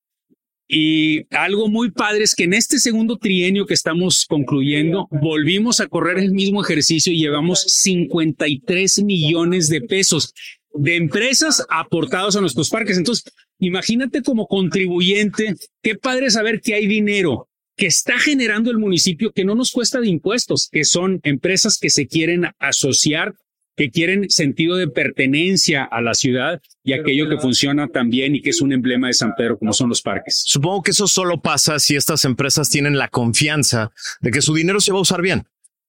Y 0.66 1.26
algo 1.36 1.68
muy 1.68 1.90
padre 1.90 2.24
es 2.24 2.34
que 2.34 2.44
en 2.44 2.54
este 2.54 2.78
segundo 2.78 3.18
trienio 3.18 3.66
que 3.66 3.74
estamos 3.74 4.24
concluyendo, 4.26 5.06
volvimos 5.10 5.80
a 5.80 5.86
correr 5.86 6.18
el 6.18 6.32
mismo 6.32 6.64
ejercicio 6.64 7.12
y 7.12 7.18
llevamos 7.18 7.60
53 7.60 9.02
millones 9.02 9.68
de 9.68 9.82
pesos 9.82 10.32
de 10.74 10.96
empresas 10.96 11.64
aportados 11.70 12.36
a 12.36 12.40
nuestros 12.40 12.68
parques. 12.68 12.98
Entonces, 12.98 13.32
imagínate 13.58 14.22
como 14.22 14.46
contribuyente, 14.46 15.54
qué 15.82 15.94
padre 15.94 16.30
saber 16.30 16.60
que 16.60 16.74
hay 16.74 16.86
dinero 16.86 17.48
que 17.76 17.86
está 17.86 18.18
generando 18.18 18.70
el 18.70 18.78
municipio 18.78 19.32
que 19.32 19.44
no 19.44 19.54
nos 19.54 19.72
cuesta 19.72 20.00
de 20.00 20.08
impuestos, 20.08 20.68
que 20.70 20.84
son 20.84 21.20
empresas 21.22 21.78
que 21.78 21.90
se 21.90 22.06
quieren 22.06 22.46
asociar, 22.58 23.34
que 23.76 23.90
quieren 23.90 24.30
sentido 24.30 24.76
de 24.76 24.86
pertenencia 24.86 25.82
a 25.84 26.00
la 26.00 26.14
ciudad 26.14 26.62
y 26.84 26.92
aquello 26.92 27.28
que 27.28 27.38
funciona 27.38 27.88
también 27.88 28.36
y 28.36 28.42
que 28.42 28.50
es 28.50 28.60
un 28.60 28.72
emblema 28.72 29.08
de 29.08 29.14
San 29.14 29.34
Pedro, 29.36 29.58
como 29.58 29.72
son 29.72 29.88
los 29.88 30.02
parques. 30.02 30.42
Supongo 30.46 30.82
que 30.82 30.92
eso 30.92 31.08
solo 31.08 31.40
pasa 31.40 31.80
si 31.80 31.96
estas 31.96 32.24
empresas 32.24 32.70
tienen 32.70 32.96
la 32.96 33.08
confianza 33.08 33.90
de 34.20 34.30
que 34.30 34.42
su 34.42 34.54
dinero 34.54 34.80
se 34.80 34.92
va 34.92 34.98
a 34.98 35.02
usar 35.02 35.22
bien. 35.22 35.44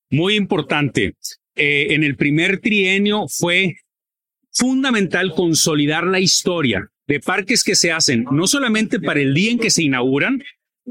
Muy 0.10 0.36
importante. 0.36 1.16
Eh, 1.56 1.94
en 1.94 2.04
el 2.04 2.16
primer 2.16 2.60
trienio 2.60 3.28
fue 3.28 3.78
fundamental 4.56 5.34
consolidar 5.34 6.06
la 6.08 6.20
historia 6.20 6.90
de 7.08 7.20
parques 7.20 7.64
que 7.64 7.76
se 7.76 7.92
hacen 7.92 8.26
no 8.32 8.48
solamente 8.48 9.00
para 9.00 9.20
el 9.20 9.34
día 9.34 9.52
en 9.52 9.60
que 9.60 9.70
se 9.70 9.84
inauguran, 9.84 10.42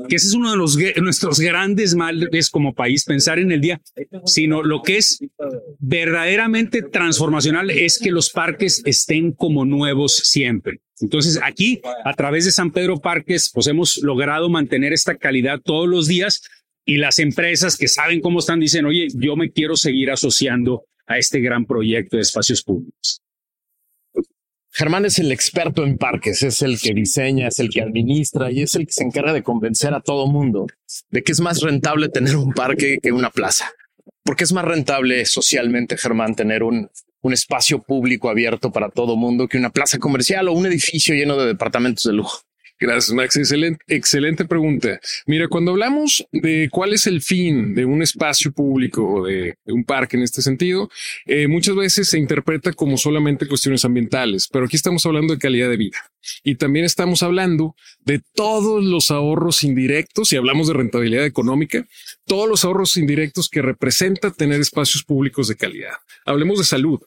que 0.08 0.16
ese 0.16 0.26
es 0.26 0.34
uno 0.34 0.50
de 0.50 0.56
los 0.56 0.76
nuestros 0.96 1.38
grandes 1.38 1.94
males 1.94 2.50
como 2.50 2.74
país, 2.74 3.04
pensar 3.04 3.38
en 3.38 3.52
el 3.52 3.60
día, 3.60 3.80
sino 4.24 4.62
lo 4.62 4.82
que 4.82 4.96
es 4.96 5.20
verdaderamente 5.78 6.82
transformacional 6.82 7.70
es 7.70 7.98
que 7.98 8.10
los 8.10 8.30
parques 8.30 8.82
estén 8.84 9.32
como 9.32 9.64
nuevos 9.64 10.16
siempre. 10.16 10.80
Entonces 11.00 11.40
aquí, 11.42 11.80
a 12.04 12.12
través 12.14 12.44
de 12.44 12.52
San 12.52 12.72
Pedro 12.72 13.00
Parques, 13.00 13.50
pues 13.54 13.66
hemos 13.68 13.98
logrado 13.98 14.48
mantener 14.48 14.92
esta 14.92 15.16
calidad 15.16 15.60
todos 15.60 15.88
los 15.88 16.08
días 16.08 16.42
y 16.84 16.96
las 16.96 17.18
empresas 17.18 17.76
que 17.76 17.88
saben 17.88 18.20
cómo 18.20 18.40
están 18.40 18.60
dicen, 18.60 18.84
oye, 18.84 19.08
yo 19.14 19.36
me 19.36 19.50
quiero 19.52 19.76
seguir 19.76 20.10
asociando 20.10 20.84
a 21.06 21.18
este 21.18 21.40
gran 21.40 21.66
proyecto 21.66 22.16
de 22.16 22.22
espacios 22.22 22.62
públicos. 22.62 23.23
Germán 24.76 25.04
es 25.04 25.20
el 25.20 25.30
experto 25.30 25.84
en 25.84 25.98
parques, 25.98 26.42
es 26.42 26.60
el 26.60 26.80
que 26.80 26.92
diseña, 26.92 27.46
es 27.46 27.60
el 27.60 27.70
que 27.70 27.80
administra 27.80 28.50
y 28.50 28.62
es 28.62 28.74
el 28.74 28.86
que 28.86 28.92
se 28.92 29.04
encarga 29.04 29.32
de 29.32 29.44
convencer 29.44 29.94
a 29.94 30.00
todo 30.00 30.26
mundo 30.26 30.66
de 31.10 31.22
que 31.22 31.30
es 31.30 31.40
más 31.40 31.60
rentable 31.62 32.08
tener 32.08 32.34
un 32.36 32.52
parque 32.52 32.98
que 33.00 33.12
una 33.12 33.30
plaza. 33.30 33.70
Porque 34.24 34.42
es 34.42 34.52
más 34.52 34.64
rentable 34.64 35.26
socialmente, 35.26 35.96
Germán, 35.96 36.34
tener 36.34 36.64
un, 36.64 36.90
un 37.22 37.32
espacio 37.32 37.82
público 37.82 38.28
abierto 38.28 38.72
para 38.72 38.88
todo 38.88 39.14
mundo 39.14 39.46
que 39.46 39.58
una 39.58 39.70
plaza 39.70 39.98
comercial 39.98 40.48
o 40.48 40.52
un 40.52 40.66
edificio 40.66 41.14
lleno 41.14 41.36
de 41.36 41.46
departamentos 41.46 42.02
de 42.02 42.14
lujo. 42.14 42.40
Gracias, 42.84 43.14
Max. 43.14 43.34
Excelente, 43.38 43.82
excelente 43.88 44.44
pregunta. 44.44 45.00
Mira, 45.24 45.48
cuando 45.48 45.70
hablamos 45.70 46.26
de 46.32 46.68
cuál 46.70 46.92
es 46.92 47.06
el 47.06 47.22
fin 47.22 47.74
de 47.74 47.86
un 47.86 48.02
espacio 48.02 48.52
público 48.52 49.08
o 49.08 49.24
de, 49.24 49.56
un 49.64 49.84
parque 49.84 50.18
en 50.18 50.22
este 50.22 50.42
sentido, 50.42 50.90
eh, 51.24 51.48
muchas 51.48 51.76
veces 51.76 52.10
se 52.10 52.18
interpreta 52.18 52.74
como 52.74 52.98
solamente 52.98 53.48
cuestiones 53.48 53.86
ambientales, 53.86 54.48
pero 54.52 54.66
aquí 54.66 54.76
estamos 54.76 55.06
hablando 55.06 55.32
de 55.32 55.40
calidad 55.40 55.70
de 55.70 55.78
vida. 55.78 55.96
Y 56.42 56.56
también 56.56 56.84
estamos 56.84 57.22
hablando 57.22 57.74
de 58.04 58.20
todos 58.34 58.84
los 58.84 59.10
ahorros 59.10 59.64
indirectos, 59.64 60.34
y 60.34 60.36
hablamos 60.36 60.68
de 60.68 60.74
rentabilidad 60.74 61.24
económica, 61.24 61.86
todos 62.26 62.50
los 62.50 62.66
ahorros 62.66 62.98
indirectos 62.98 63.48
que 63.48 63.62
representa 63.62 64.30
tener 64.30 64.60
espacios 64.60 65.04
públicos 65.04 65.48
de 65.48 65.56
calidad. 65.56 65.94
Hablemos 66.26 66.58
de 66.58 66.64
salud. 66.64 67.00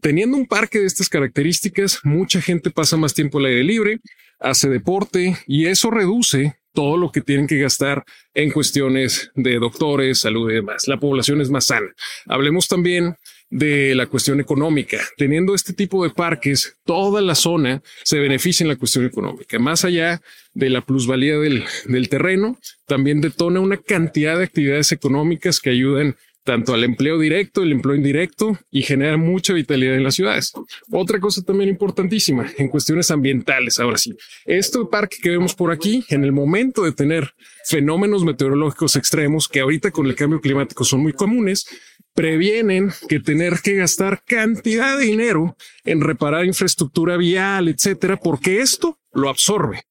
Teniendo 0.00 0.36
un 0.36 0.46
parque 0.46 0.78
de 0.78 0.86
estas 0.86 1.08
características, 1.08 2.00
mucha 2.04 2.40
gente 2.40 2.70
pasa 2.70 2.96
más 2.96 3.14
tiempo 3.14 3.38
al 3.38 3.46
aire 3.46 3.64
libre, 3.64 4.00
hace 4.38 4.68
deporte 4.68 5.36
y 5.46 5.66
eso 5.66 5.90
reduce 5.90 6.56
todo 6.72 6.96
lo 6.96 7.10
que 7.10 7.20
tienen 7.20 7.46
que 7.46 7.58
gastar 7.58 8.04
en 8.34 8.50
cuestiones 8.50 9.30
de 9.34 9.58
doctores, 9.58 10.20
salud 10.20 10.50
y 10.50 10.54
demás. 10.54 10.86
La 10.86 10.98
población 10.98 11.40
es 11.40 11.50
más 11.50 11.66
sana. 11.66 11.88
Hablemos 12.26 12.68
también 12.68 13.16
de 13.50 13.94
la 13.96 14.06
cuestión 14.06 14.40
económica. 14.40 14.98
Teniendo 15.16 15.54
este 15.54 15.72
tipo 15.72 16.04
de 16.04 16.10
parques, 16.10 16.76
toda 16.84 17.20
la 17.20 17.34
zona 17.34 17.82
se 18.04 18.18
beneficia 18.18 18.64
en 18.64 18.68
la 18.68 18.76
cuestión 18.76 19.04
económica. 19.04 19.58
Más 19.58 19.84
allá 19.84 20.22
de 20.54 20.70
la 20.70 20.80
plusvalía 20.80 21.36
del, 21.38 22.08
terreno, 22.08 22.58
también 22.86 23.20
detona 23.20 23.60
una 23.60 23.76
cantidad 23.76 24.38
de 24.38 24.44
actividades 24.44 24.92
económicas 24.92 25.60
que 25.60 25.70
ayudan 25.70 26.16
tanto 26.50 26.74
al 26.74 26.82
empleo 26.82 27.16
directo, 27.16 27.62
el 27.62 27.70
empleo 27.70 27.94
indirecto 27.94 28.58
y 28.72 28.82
genera 28.82 29.16
mucha 29.16 29.52
vitalidad 29.52 29.94
en 29.94 30.02
las 30.02 30.16
ciudades. 30.16 30.52
Otra 30.90 31.20
cosa 31.20 31.42
también 31.42 31.70
importantísima 31.70 32.50
en 32.58 32.66
cuestiones 32.66 33.12
ambientales. 33.12 33.78
Ahora 33.78 33.98
sí, 33.98 34.16
este 34.46 34.80
parque 34.90 35.18
que 35.22 35.30
vemos 35.30 35.54
por 35.54 35.70
aquí, 35.70 36.04
en 36.08 36.24
el 36.24 36.32
momento 36.32 36.82
de 36.82 36.90
tener 36.90 37.34
fenómenos 37.66 38.24
meteorológicos 38.24 38.96
extremos 38.96 39.46
que 39.46 39.60
ahorita 39.60 39.92
con 39.92 40.06
el 40.06 40.16
cambio 40.16 40.40
climático 40.40 40.82
son 40.82 41.02
muy 41.02 41.12
comunes, 41.12 41.68
previenen 42.14 42.90
que 43.08 43.20
tener 43.20 43.60
que 43.62 43.76
gastar 43.76 44.24
cantidad 44.24 44.98
de 44.98 45.04
dinero 45.04 45.56
en 45.84 46.00
reparar 46.00 46.46
infraestructura 46.46 47.16
vial, 47.16 47.68
etcétera, 47.68 48.16
porque 48.16 48.58
esto 48.58 48.98
lo 49.12 49.28
absorbe. 49.28 49.84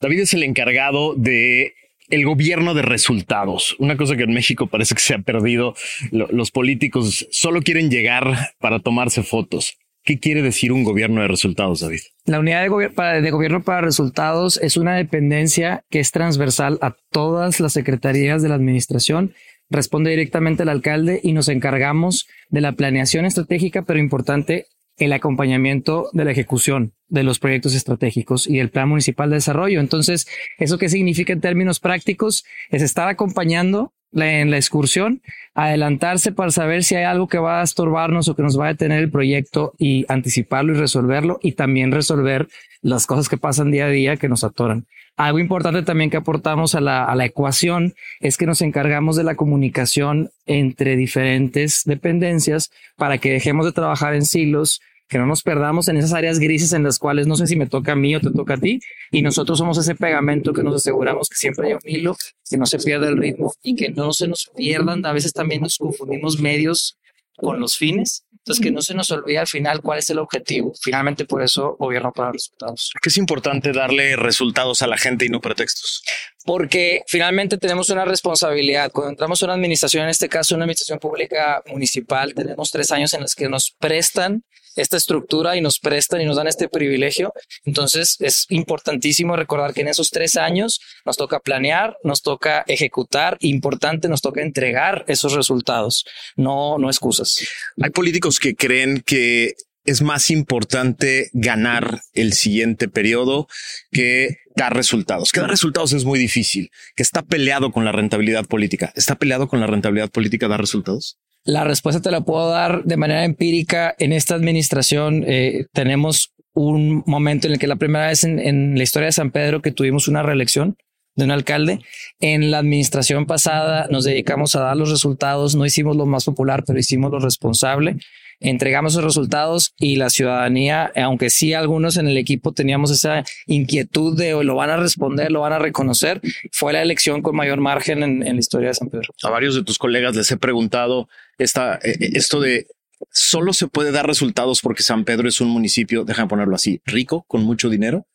David 0.00 0.20
es 0.20 0.32
el 0.32 0.44
encargado 0.44 1.14
de 1.14 1.74
el 2.12 2.26
gobierno 2.26 2.74
de 2.74 2.82
resultados, 2.82 3.74
una 3.78 3.96
cosa 3.96 4.16
que 4.16 4.24
en 4.24 4.34
México 4.34 4.66
parece 4.66 4.94
que 4.94 5.00
se 5.00 5.14
ha 5.14 5.18
perdido. 5.18 5.74
Los 6.10 6.50
políticos 6.50 7.26
solo 7.30 7.62
quieren 7.62 7.90
llegar 7.90 8.52
para 8.60 8.80
tomarse 8.80 9.22
fotos. 9.22 9.78
¿Qué 10.04 10.18
quiere 10.18 10.42
decir 10.42 10.72
un 10.72 10.84
gobierno 10.84 11.22
de 11.22 11.28
resultados, 11.28 11.80
David? 11.80 12.00
La 12.26 12.38
unidad 12.38 12.64
de, 12.68 13.22
de, 13.22 13.30
gobierno 13.30 13.62
para 13.62 13.80
resultados 13.80 14.58
es 14.58 14.76
una 14.76 14.94
dependencia 14.94 15.84
que 15.88 16.00
es 16.00 16.10
transversal 16.10 16.78
a 16.82 16.94
todas 17.10 17.60
las 17.60 17.72
secretarías 17.72 18.42
de 18.42 18.50
la 18.50 18.56
administración, 18.56 19.32
responde 19.70 20.10
directamente 20.10 20.64
al 20.64 20.68
alcalde 20.68 21.18
y 21.22 21.32
nos 21.32 21.48
encargamos 21.48 22.28
de 22.50 22.60
la 22.60 22.72
planeación 22.72 23.24
estratégica, 23.24 23.82
pero 23.82 23.98
importante, 23.98 24.66
el 24.98 25.14
acompañamiento 25.14 26.10
de 26.12 26.26
la 26.26 26.32
ejecución 26.32 26.92
de 27.12 27.22
los 27.22 27.38
proyectos 27.38 27.74
estratégicos 27.74 28.48
y 28.48 28.58
el 28.58 28.70
plan 28.70 28.88
municipal 28.88 29.28
de 29.28 29.36
desarrollo. 29.36 29.80
Entonces, 29.80 30.26
¿eso 30.58 30.78
qué 30.78 30.88
significa 30.88 31.34
en 31.34 31.42
términos 31.42 31.78
prácticos? 31.78 32.44
Es 32.70 32.80
estar 32.80 33.06
acompañando 33.08 33.92
en 34.14 34.50
la 34.50 34.56
excursión, 34.56 35.20
adelantarse 35.54 36.32
para 36.32 36.50
saber 36.50 36.84
si 36.84 36.94
hay 36.94 37.04
algo 37.04 37.28
que 37.28 37.38
va 37.38 37.60
a 37.60 37.64
estorbarnos 37.64 38.28
o 38.28 38.34
que 38.34 38.42
nos 38.42 38.58
va 38.58 38.64
a 38.64 38.72
detener 38.72 39.00
el 39.00 39.10
proyecto 39.10 39.74
y 39.78 40.06
anticiparlo 40.08 40.72
y 40.72 40.78
resolverlo 40.78 41.38
y 41.42 41.52
también 41.52 41.92
resolver 41.92 42.48
las 42.80 43.06
cosas 43.06 43.28
que 43.28 43.36
pasan 43.36 43.70
día 43.70 43.86
a 43.86 43.90
día 43.90 44.16
que 44.16 44.30
nos 44.30 44.42
atoran. 44.42 44.86
Algo 45.18 45.38
importante 45.38 45.82
también 45.82 46.08
que 46.08 46.16
aportamos 46.16 46.74
a 46.74 46.80
la, 46.80 47.04
a 47.04 47.14
la 47.14 47.26
ecuación 47.26 47.92
es 48.20 48.38
que 48.38 48.46
nos 48.46 48.62
encargamos 48.62 49.16
de 49.16 49.24
la 49.24 49.34
comunicación 49.34 50.30
entre 50.46 50.96
diferentes 50.96 51.82
dependencias 51.84 52.70
para 52.96 53.18
que 53.18 53.32
dejemos 53.32 53.66
de 53.66 53.72
trabajar 53.72 54.14
en 54.14 54.24
silos 54.24 54.80
que 55.12 55.18
no 55.18 55.26
nos 55.26 55.42
perdamos 55.42 55.88
en 55.88 55.98
esas 55.98 56.14
áreas 56.14 56.38
grises 56.38 56.72
en 56.72 56.84
las 56.84 56.98
cuales 56.98 57.26
no 57.26 57.36
sé 57.36 57.46
si 57.46 57.54
me 57.54 57.66
toca 57.66 57.92
a 57.92 57.96
mí 57.96 58.16
o 58.16 58.20
te 58.20 58.30
toca 58.30 58.54
a 58.54 58.56
ti. 58.56 58.80
Y 59.10 59.20
nosotros 59.20 59.58
somos 59.58 59.76
ese 59.76 59.94
pegamento 59.94 60.54
que 60.54 60.62
nos 60.62 60.76
aseguramos 60.76 61.28
que 61.28 61.36
siempre 61.36 61.68
hay 61.68 61.74
un 61.74 61.80
hilo, 61.84 62.16
que 62.48 62.56
no 62.56 62.64
se 62.64 62.78
pierda 62.78 63.10
el 63.10 63.18
ritmo 63.18 63.52
y 63.62 63.76
que 63.76 63.90
no 63.90 64.14
se 64.14 64.26
nos 64.26 64.50
pierdan. 64.56 65.04
A 65.04 65.12
veces 65.12 65.34
también 65.34 65.60
nos 65.60 65.76
confundimos 65.76 66.40
medios 66.40 66.98
con 67.36 67.60
los 67.60 67.76
fines. 67.76 68.24
Entonces, 68.30 68.62
que 68.64 68.70
no 68.70 68.80
se 68.80 68.94
nos 68.94 69.10
olvide 69.10 69.36
al 69.36 69.46
final 69.46 69.82
cuál 69.82 69.98
es 69.98 70.08
el 70.08 70.18
objetivo. 70.18 70.72
Finalmente, 70.80 71.26
por 71.26 71.42
eso, 71.42 71.76
gobierno 71.78 72.10
para 72.10 72.32
resultados. 72.32 72.90
Que 73.02 73.10
es 73.10 73.16
importante 73.18 73.70
darle 73.72 74.16
resultados 74.16 74.80
a 74.80 74.86
la 74.86 74.96
gente 74.96 75.26
y 75.26 75.28
no 75.28 75.40
pretextos. 75.40 76.02
Porque 76.46 77.02
finalmente 77.06 77.58
tenemos 77.58 77.90
una 77.90 78.06
responsabilidad. 78.06 78.90
Cuando 78.90 79.10
entramos 79.10 79.42
a 79.42 79.44
una 79.44 79.54
administración, 79.54 80.04
en 80.04 80.08
este 80.08 80.30
caso 80.30 80.54
una 80.54 80.64
administración 80.64 80.98
pública 80.98 81.62
municipal, 81.66 82.32
tenemos 82.32 82.70
tres 82.70 82.90
años 82.90 83.12
en 83.12 83.20
los 83.20 83.34
que 83.34 83.50
nos 83.50 83.76
prestan 83.78 84.42
esta 84.76 84.96
estructura 84.96 85.56
y 85.56 85.60
nos 85.60 85.78
prestan 85.78 86.20
y 86.20 86.24
nos 86.24 86.36
dan 86.36 86.46
este 86.46 86.68
privilegio. 86.68 87.32
Entonces 87.64 88.16
es 88.20 88.46
importantísimo 88.48 89.36
recordar 89.36 89.74
que 89.74 89.82
en 89.82 89.88
esos 89.88 90.10
tres 90.10 90.36
años 90.36 90.80
nos 91.04 91.16
toca 91.16 91.40
planear, 91.40 91.96
nos 92.04 92.22
toca 92.22 92.64
ejecutar, 92.66 93.36
importante, 93.40 94.08
nos 94.08 94.22
toca 94.22 94.42
entregar 94.42 95.04
esos 95.08 95.32
resultados, 95.32 96.04
no, 96.36 96.78
no 96.78 96.88
excusas. 96.88 97.46
Hay 97.80 97.90
políticos 97.90 98.38
que 98.38 98.54
creen 98.54 99.02
que 99.04 99.54
es 99.84 100.00
más 100.02 100.30
importante 100.30 101.30
ganar 101.32 102.02
el 102.12 102.32
siguiente 102.34 102.88
periodo 102.88 103.48
que 103.90 104.36
dar 104.54 104.74
resultados. 104.74 105.32
Que 105.32 105.40
dar 105.40 105.50
resultados 105.50 105.92
es 105.92 106.04
muy 106.04 106.18
difícil, 106.18 106.70
que 106.94 107.02
está 107.02 107.22
peleado 107.22 107.72
con 107.72 107.84
la 107.84 107.92
rentabilidad 107.92 108.46
política. 108.46 108.92
¿Está 108.94 109.16
peleado 109.16 109.48
con 109.48 109.60
la 109.60 109.66
rentabilidad 109.66 110.10
política 110.10 110.48
dar 110.48 110.60
resultados? 110.60 111.18
La 111.44 111.64
respuesta 111.64 112.00
te 112.00 112.10
la 112.10 112.20
puedo 112.20 112.48
dar 112.50 112.84
de 112.84 112.96
manera 112.96 113.24
empírica. 113.24 113.94
En 113.98 114.12
esta 114.12 114.34
administración 114.34 115.24
eh, 115.26 115.66
tenemos 115.72 116.32
un 116.54 117.02
momento 117.06 117.46
en 117.46 117.54
el 117.54 117.58
que 117.58 117.66
la 117.66 117.76
primera 117.76 118.06
vez 118.06 118.24
en, 118.24 118.76
la 118.76 118.82
historia 118.82 119.06
de 119.06 119.12
San 119.12 119.30
Pedro 119.30 119.62
que 119.62 119.72
tuvimos 119.72 120.06
una 120.06 120.22
reelección 120.22 120.76
de 121.16 121.24
un 121.24 121.30
alcalde. 121.32 121.80
En 122.20 122.50
la 122.50 122.58
administración 122.58 123.26
pasada 123.26 123.88
nos 123.90 124.04
dedicamos 124.04 124.54
a 124.54 124.60
dar 124.60 124.76
los 124.76 124.90
resultados. 124.90 125.56
No 125.56 125.66
hicimos 125.66 125.96
lo 125.96 126.06
más 126.06 126.24
popular, 126.24 126.62
pero 126.64 126.78
hicimos 126.78 127.10
lo 127.10 127.18
responsable. 127.18 127.96
Entregamos 128.42 128.94
los 128.94 129.04
resultados 129.04 129.72
y 129.78 129.96
la 129.96 130.10
ciudadanía, 130.10 130.92
aunque 130.96 131.30
sí 131.30 131.54
algunos 131.54 131.96
en 131.96 132.08
el 132.08 132.16
equipo 132.16 132.52
teníamos 132.52 132.90
esa 132.90 133.24
inquietud 133.46 134.16
de 134.16 134.42
lo 134.42 134.56
van 134.56 134.70
a 134.70 134.76
responder, 134.76 135.30
lo 135.30 135.40
van 135.40 135.52
a 135.52 135.58
reconocer, 135.58 136.20
fue 136.50 136.72
la 136.72 136.82
elección 136.82 137.22
con 137.22 137.36
mayor 137.36 137.60
margen 137.60 138.02
en, 138.02 138.26
en 138.26 138.34
la 138.34 138.40
historia 138.40 138.68
de 138.68 138.74
San 138.74 138.88
Pedro. 138.88 139.14
A 139.22 139.30
varios 139.30 139.54
de 139.54 139.62
tus 139.62 139.78
colegas 139.78 140.16
les 140.16 140.30
he 140.30 140.36
preguntado 140.36 141.08
esta, 141.38 141.76
eh, 141.76 141.96
eh, 142.00 142.10
esto 142.14 142.40
de 142.40 142.66
solo 143.10 143.52
se 143.52 143.68
puede 143.68 143.92
dar 143.92 144.06
resultados 144.06 144.60
porque 144.60 144.82
San 144.82 145.04
Pedro 145.04 145.28
es 145.28 145.40
un 145.40 145.48
municipio, 145.48 146.04
déjame 146.04 146.28
ponerlo 146.28 146.54
así, 146.54 146.80
rico, 146.84 147.24
con 147.28 147.42
mucho 147.42 147.68
dinero, 147.68 148.06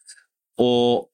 o, 0.55 1.09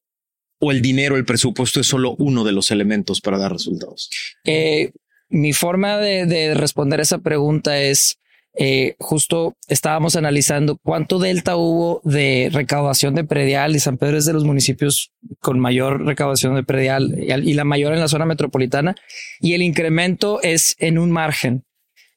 o 0.60 0.72
el 0.72 0.82
dinero, 0.82 1.18
el 1.18 1.26
presupuesto 1.26 1.80
es 1.80 1.88
solo 1.88 2.16
uno 2.18 2.44
de 2.44 2.52
los 2.52 2.72
elementos 2.72 3.22
para 3.22 3.38
dar 3.38 3.52
resultados. 3.52 4.10
Eh, 4.46 4.92
mi 5.30 5.54
forma 5.54 5.98
de, 5.98 6.26
de, 6.26 6.54
responder 6.54 7.00
esa 7.00 7.18
pregunta 7.20 7.82
es, 7.82 8.20
eh, 8.56 8.96
justo 9.00 9.56
estábamos 9.68 10.16
analizando 10.16 10.78
cuánto 10.78 11.20
delta 11.20 11.56
hubo 11.56 12.02
de 12.04 12.50
recaudación 12.54 13.16
de 13.16 13.24
predial 13.24 13.76
y 13.76 13.80
San 13.80 13.98
Pedro 13.98 14.18
es 14.18 14.26
de 14.26 14.34
los 14.34 14.44
municipios 14.44 15.12
con 15.40 15.60
mayor 15.60 16.06
recaudación 16.06 16.56
de 16.56 16.64
predial 16.64 17.16
y 17.18 17.54
la 17.54 17.64
mayor 17.64 17.94
en 17.94 18.00
la 18.00 18.08
zona 18.08 18.26
metropolitana 18.26 18.96
y 19.40 19.54
el 19.54 19.64
incremento 19.64 20.42
es 20.44 20.76
en 20.80 21.00
un 21.00 21.12
margen 21.12 21.64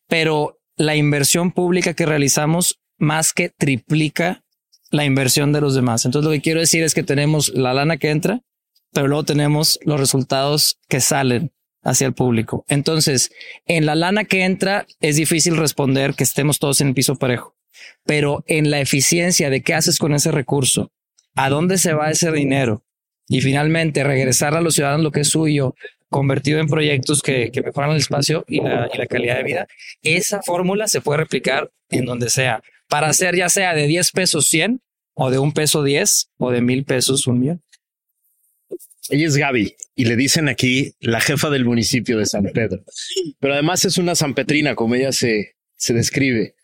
pero 0.08 0.58
la 0.76 0.94
inversión 0.94 1.52
pública 1.52 1.94
que 1.94 2.06
realizamos 2.06 2.80
más 2.98 3.32
que 3.32 3.48
triplica 3.48 4.44
la 4.90 5.04
inversión 5.04 5.52
de 5.52 5.60
los 5.60 5.74
demás. 5.74 6.04
Entonces 6.04 6.26
lo 6.26 6.32
que 6.32 6.42
quiero 6.42 6.60
decir 6.60 6.82
es 6.82 6.94
que 6.94 7.02
tenemos 7.02 7.48
la 7.54 7.74
lana 7.74 7.96
que 7.96 8.10
entra, 8.10 8.40
pero 8.92 9.08
luego 9.08 9.24
tenemos 9.24 9.78
los 9.84 9.98
resultados 9.98 10.78
que 10.88 11.00
salen 11.00 11.52
hacia 11.86 12.06
el 12.06 12.12
público. 12.12 12.64
Entonces, 12.68 13.30
en 13.66 13.86
la 13.86 13.94
lana 13.94 14.24
que 14.24 14.44
entra 14.44 14.86
es 15.00 15.16
difícil 15.16 15.56
responder 15.56 16.14
que 16.14 16.24
estemos 16.24 16.58
todos 16.58 16.80
en 16.80 16.88
el 16.88 16.94
piso 16.94 17.16
parejo, 17.16 17.54
pero 18.04 18.44
en 18.46 18.70
la 18.70 18.80
eficiencia 18.80 19.48
de 19.48 19.62
qué 19.62 19.74
haces 19.74 19.98
con 19.98 20.12
ese 20.12 20.32
recurso, 20.32 20.90
a 21.34 21.48
dónde 21.48 21.78
se 21.78 21.94
va 21.94 22.10
ese 22.10 22.32
dinero 22.32 22.82
y 23.28 23.40
finalmente 23.40 24.04
regresar 24.04 24.54
a 24.54 24.60
los 24.60 24.74
ciudadanos 24.74 25.04
lo 25.04 25.12
que 25.12 25.20
es 25.20 25.28
suyo, 25.28 25.74
convertido 26.10 26.60
en 26.60 26.66
proyectos 26.66 27.22
que, 27.22 27.50
mejoran 27.64 27.90
el 27.90 27.96
espacio 27.98 28.44
y 28.48 28.60
la, 28.60 28.88
calidad 29.08 29.36
de 29.36 29.42
vida, 29.42 29.68
esa 30.02 30.42
fórmula 30.42 30.88
se 30.88 31.00
puede 31.00 31.18
replicar 31.18 31.70
en 31.90 32.04
donde 32.04 32.30
sea, 32.30 32.62
para 32.88 33.08
hacer 33.08 33.36
ya 33.36 33.48
sea 33.48 33.74
de 33.74 33.86
10 33.86 34.12
pesos 34.12 34.46
100 34.46 34.80
o 35.14 35.30
de 35.30 35.38
un 35.38 35.52
peso 35.52 35.82
10 35.82 36.30
o 36.38 36.50
de 36.50 36.60
mil 36.60 36.84
pesos 36.84 37.26
un 37.26 37.40
millón. 37.40 37.62
Ella 39.10 39.26
es 39.26 39.36
Gaby 39.36 39.74
y 39.94 40.04
le 40.04 40.16
dicen 40.16 40.48
aquí 40.48 40.92
la 41.00 41.20
jefa 41.20 41.50
del 41.50 41.64
municipio 41.64 42.18
de 42.18 42.26
San 42.26 42.44
Pedro, 42.52 42.82
pero 43.38 43.54
además 43.54 43.84
es 43.84 43.98
una 43.98 44.14
sanpetrina 44.14 44.74
como 44.74 44.94
ella 44.94 45.12
se, 45.12 45.54
se 45.76 45.94
describe. 45.94 46.54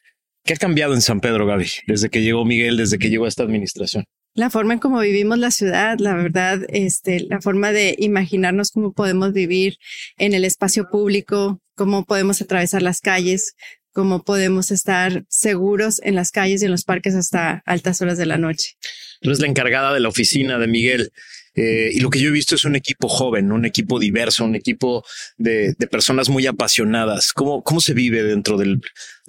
¿Qué 0.44 0.55
ha 0.55 0.57
cambiado 0.57 0.94
en 0.94 1.02
San 1.02 1.20
Pedro, 1.20 1.46
Gaby, 1.46 1.68
desde 1.87 2.11
que 2.11 2.22
llegó 2.22 2.44
Miguel, 2.44 2.76
desde 2.76 2.98
que 2.98 3.11
llegó 3.11 3.26
a 3.26 3.28
esta 3.28 3.44
administración? 3.44 4.05
la 4.35 4.50
forma 4.50 4.74
en 4.74 4.78
cómo 4.78 5.00
vivimos 5.00 5.38
la 5.38 5.50
ciudad, 5.50 5.98
la 5.98 6.14
verdad, 6.14 6.61
este, 6.68 7.20
la 7.20 7.40
forma 7.40 7.72
de 7.72 7.94
imaginarnos 7.98 8.70
cómo 8.70 8.92
podemos 8.92 9.33
vivir 9.33 9.76
en 10.16 10.33
el 10.33 10.44
espacio 10.44 10.88
público, 10.88 11.61
cómo 11.74 12.05
podemos 12.05 12.40
atravesar 12.40 12.83
las 12.83 13.00
calles, 13.00 13.55
cómo 13.92 14.24
podemos 14.24 14.70
estar 14.70 15.24
seguros 15.28 16.00
en 16.02 16.14
las 16.14 16.31
calles 16.31 16.62
y 16.62 16.64
en 16.64 16.70
los 16.70 16.85
parques 16.85 17.14
hasta 17.14 17.62
altas 17.66 18.00
horas 18.00 18.16
de 18.16 18.26
la 18.26 18.38
noche. 18.38 18.76
Tú 19.20 19.28
eres 19.28 19.40
la 19.40 19.48
encargada 19.48 19.92
de 19.92 20.00
la 20.00 20.09
oficina 20.09 20.59
de 20.59 20.66
Miguel. 20.66 21.12
Eh, 21.55 21.91
y 21.93 22.01
lo 22.01 22.09
que 22.09 22.19
yo 22.19 22.29
he 22.29 22.33
visto 22.33 22.55
es 22.55 22.65
un 22.65 22.77
equipo 22.77 23.09
joven, 23.09 23.53
un 23.53 23.67
equipo 23.67 23.99
diverso, 23.99 24.45
un 24.45 24.55
equipo 24.55 25.05
de, 25.37 25.75
personas 25.91 26.29
muy 26.31 26.47
apasionadas. 26.47 27.33
¿Cómo, 27.33 27.62
cómo 27.62 27.81
se 27.81 27.93
vive 27.93 28.23
dentro 28.23 28.57
del, 28.57 28.81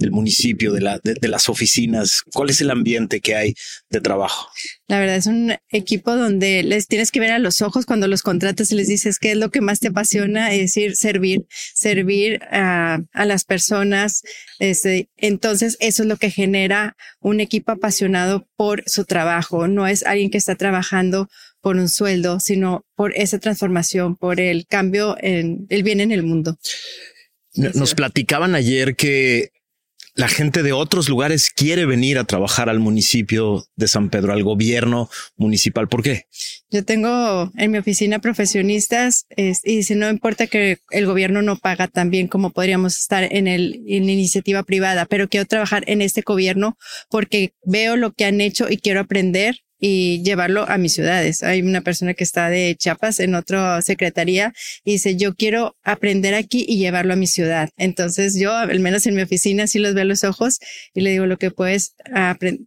municipio, 0.09 0.71
de, 0.71 0.81
la, 0.81 0.99
de, 1.03 1.27
las 1.27 1.49
oficinas? 1.49 2.21
¿Cuál 2.33 2.49
es 2.49 2.61
el 2.61 2.71
ambiente 2.71 3.19
que 3.19 3.35
hay 3.35 3.55
de 3.89 3.99
trabajo? 3.99 4.49
La 4.87 4.99
verdad 4.99 5.17
es 5.17 5.27
un 5.27 5.55
equipo 5.69 6.15
donde 6.15 6.63
les 6.63 6.87
tienes 6.87 7.11
que 7.11 7.19
ver 7.19 7.31
a 7.31 7.39
los 7.39 7.61
ojos 7.61 7.85
cuando 7.85 8.07
los 8.07 8.21
contratas 8.21 8.71
y 8.71 8.75
les 8.75 8.87
dices 8.87 9.19
qué 9.19 9.31
es 9.31 9.37
lo 9.37 9.49
que 9.49 9.61
más 9.61 9.79
te 9.79 9.89
apasiona, 9.89 10.53
es 10.53 10.61
decir, 10.61 10.95
servir, 10.95 11.45
servir 11.73 12.41
a, 12.49 13.01
a 13.11 13.25
las 13.25 13.43
personas. 13.43 14.21
Este, 14.59 15.09
entonces, 15.17 15.75
eso 15.81 16.03
es 16.03 16.09
lo 16.09 16.17
que 16.17 16.31
genera 16.31 16.95
un 17.19 17.41
equipo 17.41 17.73
apasionado 17.73 18.47
por 18.55 18.83
su 18.85 19.03
trabajo. 19.03 19.67
No 19.67 19.87
es 19.87 20.03
alguien 20.03 20.29
que 20.29 20.37
está 20.37 20.55
trabajando 20.55 21.27
por 21.63 21.77
un 21.77 21.87
sueldo, 21.87 22.41
sino 22.41 22.85
por 22.93 23.15
esa 23.15 23.39
transformación, 23.39 24.17
por 24.17 24.41
el 24.41 24.67
cambio 24.67 25.15
en 25.21 25.65
el 25.69 25.81
bien 25.81 26.01
en 26.01 26.11
el 26.11 26.21
mundo. 26.21 26.59
Nos 27.53 27.95
platicaban 27.95 28.53
ayer 28.53 28.97
que 28.97 29.51
la 30.13 30.27
gente 30.27 30.61
de 30.61 30.73
otros 30.73 31.07
lugares 31.07 31.49
quiere 31.49 31.85
venir 31.85 32.17
a 32.17 32.25
trabajar 32.25 32.67
al 32.67 32.79
municipio 32.79 33.65
de 33.77 33.87
San 33.87 34.09
Pedro, 34.09 34.33
al 34.33 34.43
gobierno 34.43 35.09
municipal. 35.37 35.87
¿Por 35.87 36.03
qué? 36.03 36.25
Yo 36.69 36.83
tengo 36.83 37.49
en 37.55 37.71
mi 37.71 37.77
oficina 37.77 38.19
profesionistas 38.19 39.25
y 39.63 39.83
si 39.83 39.95
no 39.95 40.09
importa 40.09 40.47
que 40.47 40.79
el 40.91 41.05
gobierno 41.05 41.41
no 41.41 41.55
paga 41.55 41.87
tan 41.87 42.09
bien 42.09 42.27
como 42.27 42.51
podríamos 42.51 42.99
estar 42.99 43.23
en, 43.23 43.47
el, 43.47 43.81
en 43.87 44.05
la 44.05 44.11
iniciativa 44.11 44.63
privada, 44.63 45.05
pero 45.05 45.29
quiero 45.29 45.45
trabajar 45.45 45.85
en 45.87 46.01
este 46.01 46.23
gobierno 46.23 46.77
porque 47.09 47.53
veo 47.63 47.95
lo 47.95 48.11
que 48.11 48.25
han 48.25 48.41
hecho 48.41 48.69
y 48.69 48.77
quiero 48.77 48.99
aprender 48.99 49.61
y 49.85 50.23
llevarlo 50.23 50.63
a 50.69 50.77
mis 50.77 50.93
ciudades. 50.93 51.43
Hay 51.43 51.61
una 51.61 51.81
persona 51.81 52.13
que 52.13 52.23
está 52.23 52.49
de 52.49 52.73
Chiapas 52.79 53.19
en 53.19 53.35
otra 53.35 53.81
secretaría 53.81 54.53
y 54.85 54.93
dice, 54.93 55.17
yo 55.17 55.35
quiero 55.35 55.75
aprender 55.83 56.35
aquí 56.35 56.65
y 56.65 56.77
llevarlo 56.77 57.11
a 57.11 57.17
mi 57.17 57.27
ciudad. 57.27 57.69
Entonces 57.75 58.39
yo, 58.39 58.55
al 58.55 58.79
menos 58.79 59.05
en 59.07 59.15
mi 59.15 59.21
oficina, 59.23 59.67
sí 59.67 59.79
los 59.79 59.93
veo 59.93 60.03
a 60.03 60.05
los 60.05 60.23
ojos 60.23 60.59
y 60.93 61.01
le 61.01 61.11
digo, 61.11 61.25
lo 61.25 61.35
que 61.35 61.51
puedes 61.51 61.95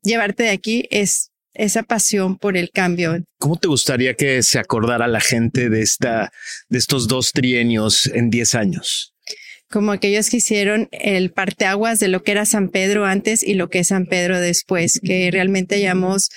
llevarte 0.03 0.43
de 0.43 0.51
aquí 0.51 0.87
es 0.91 1.31
esa 1.55 1.85
pasión 1.85 2.37
por 2.37 2.59
el 2.59 2.71
cambio. 2.71 3.25
¿Cómo 3.39 3.57
te 3.57 3.69
gustaría 3.69 4.13
que 4.13 4.43
se 4.43 4.59
acordara 4.59 5.09
la 5.09 5.21
gente 5.21 5.71
de 5.71 5.81
esta, 5.81 6.31
de 6.69 6.77
estos 6.77 7.09
dos 7.09 7.33
trienios 7.33 8.09
en 8.09 8.29
10 8.29 8.55
años? 8.57 9.15
como 9.71 9.93
aquellos 9.93 10.31
que 10.31 10.37
hicieron 10.37 10.89
el 10.93 11.33
parteaguas 11.33 11.99
de 11.99 12.09
lo 12.09 12.23
que 12.23 12.33
era 12.33 12.45
San 12.45 12.69
Pedro 12.69 13.05
antes 13.05 13.43
y 13.43 13.55
lo 13.55 13.69
que 13.69 13.81
es 13.81 13.89
San 13.89 14.07
Pedro 14.07 14.39
después, 14.39 15.01
que 15.03 15.29
realmente 15.33 15.75
hayamos 15.77 16.31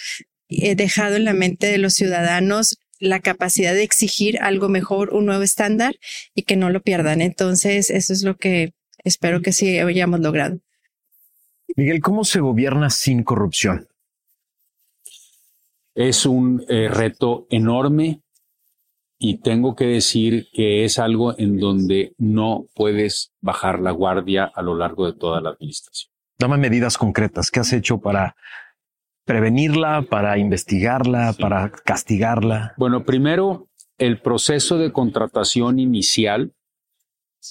he 0.50 0.76
dejado 0.76 1.16
en 1.16 1.26
la 1.26 1.34
mente 1.34 1.68
de 1.68 1.78
los 1.78 1.94
ciudadanos 1.94 2.78
la 3.00 3.22
capacidad 3.22 3.74
de 3.74 3.84
exigir 3.84 4.40
algo 4.42 4.68
mejor, 4.68 5.14
un 5.14 5.26
nuevo 5.26 5.44
estándar 5.44 5.96
y 6.36 6.44
que 6.44 6.58
no 6.58 6.70
lo 6.70 6.82
pierdan. 6.82 7.22
Entonces, 7.22 7.90
eso 7.90 8.12
es 8.12 8.24
lo 8.24 8.36
que 8.36 8.74
espero 9.04 9.42
que 9.42 9.54
sí 9.54 9.80
hayamos 9.80 10.20
logrado. 10.20 10.60
Miguel, 11.76 12.02
¿cómo 12.02 12.26
se 12.26 12.42
gobierna 12.42 12.90
sin 12.90 13.24
corrupción? 13.24 13.88
Es 15.96 16.26
un 16.26 16.66
eh, 16.68 16.90
reto 16.90 17.48
enorme 17.50 18.22
y 19.18 19.40
tengo 19.40 19.76
que 19.76 19.86
decir 19.86 20.48
que 20.54 20.86
es 20.86 20.98
algo 20.98 21.38
en 21.38 21.58
donde 21.58 22.14
no 22.18 22.66
puedes 22.74 23.34
bajar 23.42 23.80
la 23.80 23.92
guardia 23.92 24.46
a 24.54 24.62
lo 24.62 24.76
largo 24.76 25.06
de 25.06 25.18
toda 25.18 25.42
la 25.42 25.52
administración. 25.52 26.12
Dame 26.38 26.58
medidas 26.58 26.98
concretas. 26.98 27.52
¿Qué 27.52 27.60
has 27.60 27.74
hecho 27.74 28.00
para 28.00 28.36
prevenirla, 29.30 30.08
para 30.10 30.39
investigarla, 30.39 31.36
para 31.39 31.70
castigarla? 31.70 32.74
Bueno, 32.78 33.06
primero, 33.06 33.70
el 34.00 34.20
proceso 34.20 34.80
de 34.80 34.92
contratación 34.92 35.78
inicial 35.78 36.52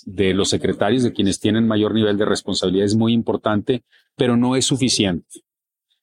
de 0.04 0.34
los 0.34 0.48
secretarios, 0.48 1.04
de 1.04 1.12
quienes 1.12 1.38
tienen 1.38 1.68
mayor 1.68 1.94
nivel 1.94 2.18
de 2.18 2.24
responsabilidad, 2.24 2.84
es 2.84 2.96
muy 2.96 3.12
importante, 3.12 3.84
pero 4.16 4.36
no 4.36 4.56
es 4.56 4.64
suficiente. 4.64 5.44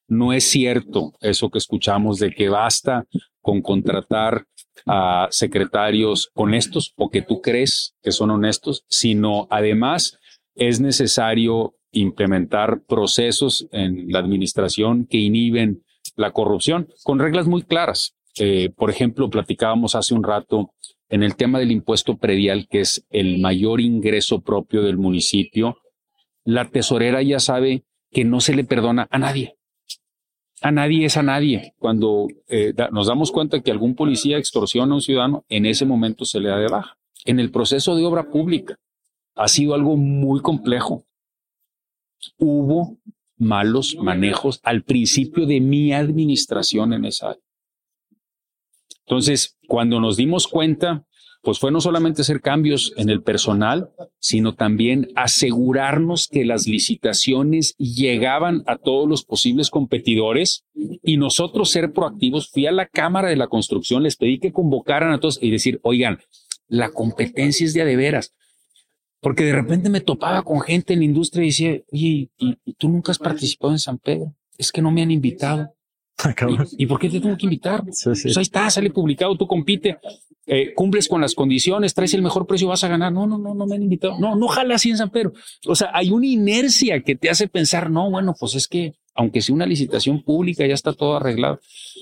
No 0.08 0.32
es 0.32 0.46
cierto 0.50 1.12
eso 1.20 1.50
que 1.50 1.58
escuchamos 1.58 2.20
de 2.20 2.32
que 2.32 2.48
basta 2.48 3.06
con 3.42 3.62
contratar 3.62 4.46
a 4.86 5.28
secretarios 5.30 6.32
honestos 6.36 6.94
o 6.96 7.10
que 7.10 7.22
tú 7.22 7.42
crees 7.42 7.96
que 8.02 8.14
son 8.14 8.32
honestos, 8.32 8.86
sino 8.88 9.46
además 9.50 10.20
es 10.56 10.80
necesario 10.80 11.76
implementar 11.96 12.82
procesos 12.88 13.68
en 13.72 14.12
la 14.12 14.20
administración 14.20 15.06
que 15.06 15.18
inhiben 15.18 15.84
la 16.16 16.32
corrupción 16.32 16.88
con 17.04 17.20
reglas 17.20 17.48
muy 17.48 17.64
claras. 17.64 18.16
Eh, 18.38 18.70
por 18.76 18.90
ejemplo, 18.90 19.30
platicábamos 19.30 19.96
hace 19.96 20.14
un 20.14 20.24
rato 20.24 20.74
en 21.10 21.24
el 21.24 21.36
tema 21.36 21.60
del 21.60 21.72
impuesto 21.72 22.18
predial, 22.18 22.68
que 22.70 22.82
es 22.82 23.06
el 23.10 23.40
mayor 23.40 23.82
ingreso 23.82 24.42
propio 24.42 24.84
del 24.84 24.98
municipio. 24.98 25.78
La 26.44 26.70
tesorera 26.70 27.22
ya 27.22 27.40
sabe 27.40 27.84
que 28.12 28.24
no 28.24 28.40
se 28.40 28.56
le 28.56 28.64
perdona 28.64 29.08
a 29.10 29.18
nadie 29.18 29.56
a 30.66 30.72
nadie 30.72 31.06
es 31.06 31.16
a 31.16 31.24
nadie. 31.24 31.74
Cuando 31.78 32.28
eh, 32.48 32.74
nos 32.92 33.08
damos 33.08 33.32
cuenta 33.32 33.62
que 33.62 33.72
algún 33.72 33.94
policía 33.96 34.38
extorsiona 34.38 34.94
a 34.94 34.96
un 34.96 35.02
ciudadano, 35.02 35.46
en 35.50 35.66
ese 35.68 35.86
momento 35.86 36.26
se 36.26 36.40
le 36.40 36.50
da 36.50 36.58
de 36.58 36.68
baja. 36.68 36.98
En 37.24 37.40
el 37.40 37.52
proceso 37.52 37.96
de 37.96 38.04
obra 38.04 38.30
pública 38.32 38.80
ha 39.36 39.48
sido 39.48 39.74
algo 39.76 39.96
muy 39.96 40.42
complejo. 40.42 41.06
Hubo 42.38 42.98
malos 43.38 43.96
manejos 43.96 44.60
al 44.64 44.84
principio 44.84 45.46
de 45.46 45.60
mi 45.60 45.94
administración 45.94 46.94
en 46.94 47.06
esa 47.06 47.32
área. 47.32 47.42
Entonces, 49.06 49.58
cuando 49.68 50.00
nos 50.00 50.18
dimos 50.18 50.48
cuenta 50.48 51.06
pues 51.46 51.60
fue 51.60 51.72
no 51.72 51.80
solamente 51.80 52.24
hacer 52.24 52.42
cambios 52.42 52.92
en 52.98 53.10
el 53.10 53.22
personal, 53.22 53.92
sino 54.20 54.56
también 54.56 55.10
asegurarnos 55.16 56.28
que 56.28 56.44
las 56.44 56.66
licitaciones 56.66 57.76
llegaban 57.78 58.64
a 58.66 58.78
todos 58.78 59.08
los 59.08 59.24
posibles 59.24 59.70
competidores 59.70 60.66
y 60.74 61.18
nosotros 61.18 61.70
ser 61.70 61.94
proactivos. 61.94 62.50
Fui 62.50 62.66
a 62.66 62.72
la 62.72 62.88
Cámara 62.88 63.30
de 63.30 63.36
la 63.36 63.48
Construcción, 63.48 64.02
les 64.02 64.16
pedí 64.18 64.40
que 64.40 64.52
convocaran 64.52 65.14
a 65.14 65.20
todos 65.20 65.38
y 65.40 65.52
decir, 65.52 65.80
oigan, 65.84 66.18
la 66.68 66.90
competencia 66.90 67.64
es 67.64 67.76
de 67.76 67.86
de 67.86 67.96
veras. 67.96 68.34
Porque 69.26 69.44
de 69.44 69.54
repente 69.54 69.90
me 69.90 70.02
topaba 70.02 70.44
con 70.44 70.62
gente 70.62 70.94
en 70.94 71.00
la 71.00 71.06
industria 71.06 71.42
y 71.42 71.48
decía, 71.48 71.82
oye, 71.92 72.30
¿y, 72.38 72.60
tú 72.78 72.90
nunca 72.90 73.12
has 73.12 73.18
participado 73.18 73.74
en 73.74 73.80
San 73.80 73.98
Pedro? 73.98 74.36
Es 74.56 74.72
que 74.72 74.84
no 74.84 74.92
me 74.92 75.02
han 75.02 75.10
invitado. 75.10 75.74
Ah, 76.20 76.36
¿Y, 76.78 76.86
por 76.86 77.00
qué 77.00 77.10
te 77.10 77.20
tengo 77.20 77.36
que 77.36 77.48
invitar? 77.48 77.84
Pues 77.84 78.06
ahí 78.38 78.44
está, 78.44 78.70
sale 78.70 78.92
publicado, 78.92 79.36
tú 79.36 79.48
compite. 79.48 79.98
Eh, 80.46 80.76
cumples 80.76 81.08
con 81.08 81.22
las 81.22 81.34
condiciones, 81.34 81.96
traes 81.96 82.14
el 82.14 82.22
mejor 82.22 82.46
precio, 82.46 82.68
vas 82.68 82.84
a 82.84 82.88
ganar. 82.88 83.12
No, 83.12 83.26
no, 83.26 83.40
no, 83.40 83.56
no 83.56 83.66
me 83.66 83.78
han 83.78 83.82
invitado. 83.82 84.20
No, 84.20 84.36
no 84.36 84.48
jala 84.48 84.76
así 84.76 84.92
en 84.92 84.98
San 84.98 85.10
Pedro. 85.10 85.34
O 85.66 85.74
sea, 85.74 85.90
hay 85.92 86.12
una 86.12 86.28
inercia 86.28 87.02
que 87.02 87.16
te 87.16 87.32
hace 87.32 87.48
pensar, 87.48 87.90
no, 87.90 88.12
bueno, 88.12 88.36
pues 88.40 88.54
es 88.54 88.68
que 88.68 88.94
aunque 89.16 89.42
sea 89.42 89.56
una 89.56 89.66
licitación 89.66 90.22
pública, 90.22 90.68
ya 90.68 90.76
está 90.76 90.94
todo 90.94 91.16
arreglado. 91.16 91.60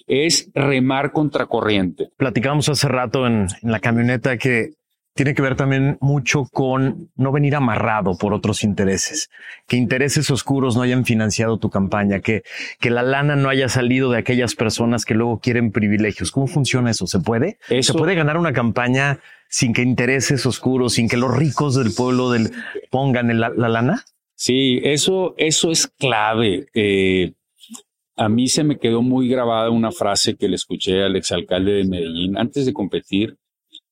Es 0.07 0.51
remar 0.53 1.13
contracorriente. 1.13 2.09
Platicamos 2.17 2.67
hace 2.67 2.89
rato 2.89 3.25
en, 3.27 3.47
en 3.62 3.71
la 3.71 3.79
camioneta 3.79 4.38
que 4.38 4.73
tiene 5.13 5.36
que 5.36 5.41
ver 5.41 5.56
también 5.56 5.97
mucho 6.02 6.45
con 6.52 7.12
no 7.15 7.32
venir 7.32 7.56
amarrado 7.56 8.17
por 8.17 8.34
otros 8.34 8.63
intereses, 8.63 9.30
que 9.67 9.78
intereses 9.78 10.30
oscuros 10.32 10.76
no 10.76 10.82
hayan 10.82 11.06
financiado 11.06 11.60
tu 11.60 11.69
campaña, 11.69 12.19
que, 12.19 12.43
que 12.80 12.89
la 12.89 13.04
lana 13.04 13.36
no 13.36 13.49
haya 13.49 13.69
salido 13.69 14.12
de 14.12 14.17
aquellas 14.17 14.56
personas 14.56 15.06
que 15.06 15.13
luego 15.13 15.39
quieren 15.39 15.71
privilegios. 15.71 16.32
¿Cómo 16.32 16.47
funciona 16.47 16.91
eso? 16.91 17.06
¿Se 17.06 17.19
puede? 17.19 17.60
¿Se 17.82 17.93
puede 17.93 18.15
ganar 18.15 18.38
una 18.38 18.54
campaña 18.54 19.19
sin 19.49 19.73
que 19.73 19.84
intereses 19.84 20.45
oscuros, 20.45 20.93
sin 20.93 21.08
que 21.08 21.17
los 21.17 21.36
ricos 21.36 21.76
del 21.76 21.93
pueblo 21.93 22.32
del, 22.32 22.52
pongan 22.89 23.39
la, 23.39 23.49
lana? 23.49 24.04
Sí, 24.34 24.82
eso, 24.84 25.36
eso 25.38 25.71
es 25.71 25.88
clave. 25.88 26.65
Eh, 26.73 27.34
a 28.15 28.30
mí 28.30 28.47
se 28.47 28.63
me 28.63 28.80
quedó 28.80 29.04
muy 29.04 29.28
grabada 29.28 29.69
una 29.69 29.91
frase 29.91 30.36
que 30.36 30.47
le 30.47 30.56
escuché 30.56 31.04
al 31.04 31.15
exalcalde 31.15 31.73
de 31.73 31.86
Medellín 31.86 32.38
antes 32.38 32.65
de 32.65 32.73
competir, 32.73 33.38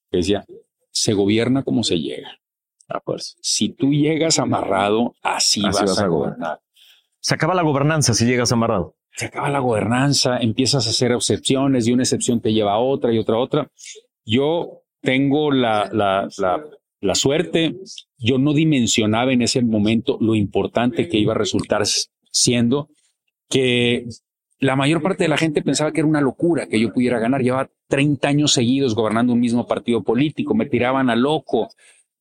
que 0.09 0.17
decía, 0.17 0.43
se 0.91 1.13
gobierna 1.13 1.63
como 1.63 1.83
se 1.83 1.99
llega. 1.99 2.37
Si 3.41 3.69
tú 3.69 3.91
llegas 3.91 4.39
amarrado, 4.39 5.15
así, 5.21 5.61
vas, 5.61 5.99
a 5.99 6.07
gobernar. 6.07 6.59
Se 7.19 7.35
acaba 7.35 7.53
la 7.53 7.61
gobernanza 7.61 8.13
si 8.13 8.25
llegas 8.25 8.51
amarrado. 8.51 8.95
Se 9.13 9.25
acaba 9.25 9.49
la 9.49 9.59
gobernanza, 9.59 10.37
empiezas 10.37 10.87
a 10.87 10.89
hacer 10.89 11.11
excepciones 11.11 11.87
y 11.87 11.93
una 11.93 12.03
excepción 12.03 12.41
te 12.41 12.53
lleva 12.53 12.73
a 12.73 12.79
otra 12.79 13.13
y 13.13 13.17
otra 13.17 13.35
a 13.35 13.39
otra. 13.39 13.71
Yo 14.25 14.83
tengo 15.01 15.51
la, 15.51 15.89
la, 15.91 16.27
la, 16.37 16.63
la 17.01 17.15
suerte, 17.15 17.75
yo 18.17 18.37
no 18.37 18.53
dimensionaba 18.53 19.33
en 19.33 19.41
ese 19.41 19.61
momento 19.61 20.17
lo 20.21 20.35
importante 20.35 21.07
que 21.07 21.17
iba 21.17 21.33
a 21.33 21.37
resultar 21.37 21.83
siendo 22.31 22.89
que 23.49 24.05
la 24.61 24.75
mayor 24.75 25.01
parte 25.01 25.23
de 25.23 25.27
la 25.27 25.37
gente 25.37 25.63
pensaba 25.63 25.91
que 25.91 26.01
era 26.01 26.07
una 26.07 26.21
locura 26.21 26.67
que 26.67 26.79
yo 26.79 26.93
pudiera 26.93 27.19
ganar. 27.19 27.41
Llevaba 27.41 27.69
30 27.87 28.27
años 28.27 28.53
seguidos 28.53 28.93
gobernando 28.93 29.33
un 29.33 29.39
mismo 29.39 29.67
partido 29.67 30.03
político, 30.03 30.53
me 30.53 30.67
tiraban 30.67 31.09
a 31.09 31.15
loco. 31.15 31.69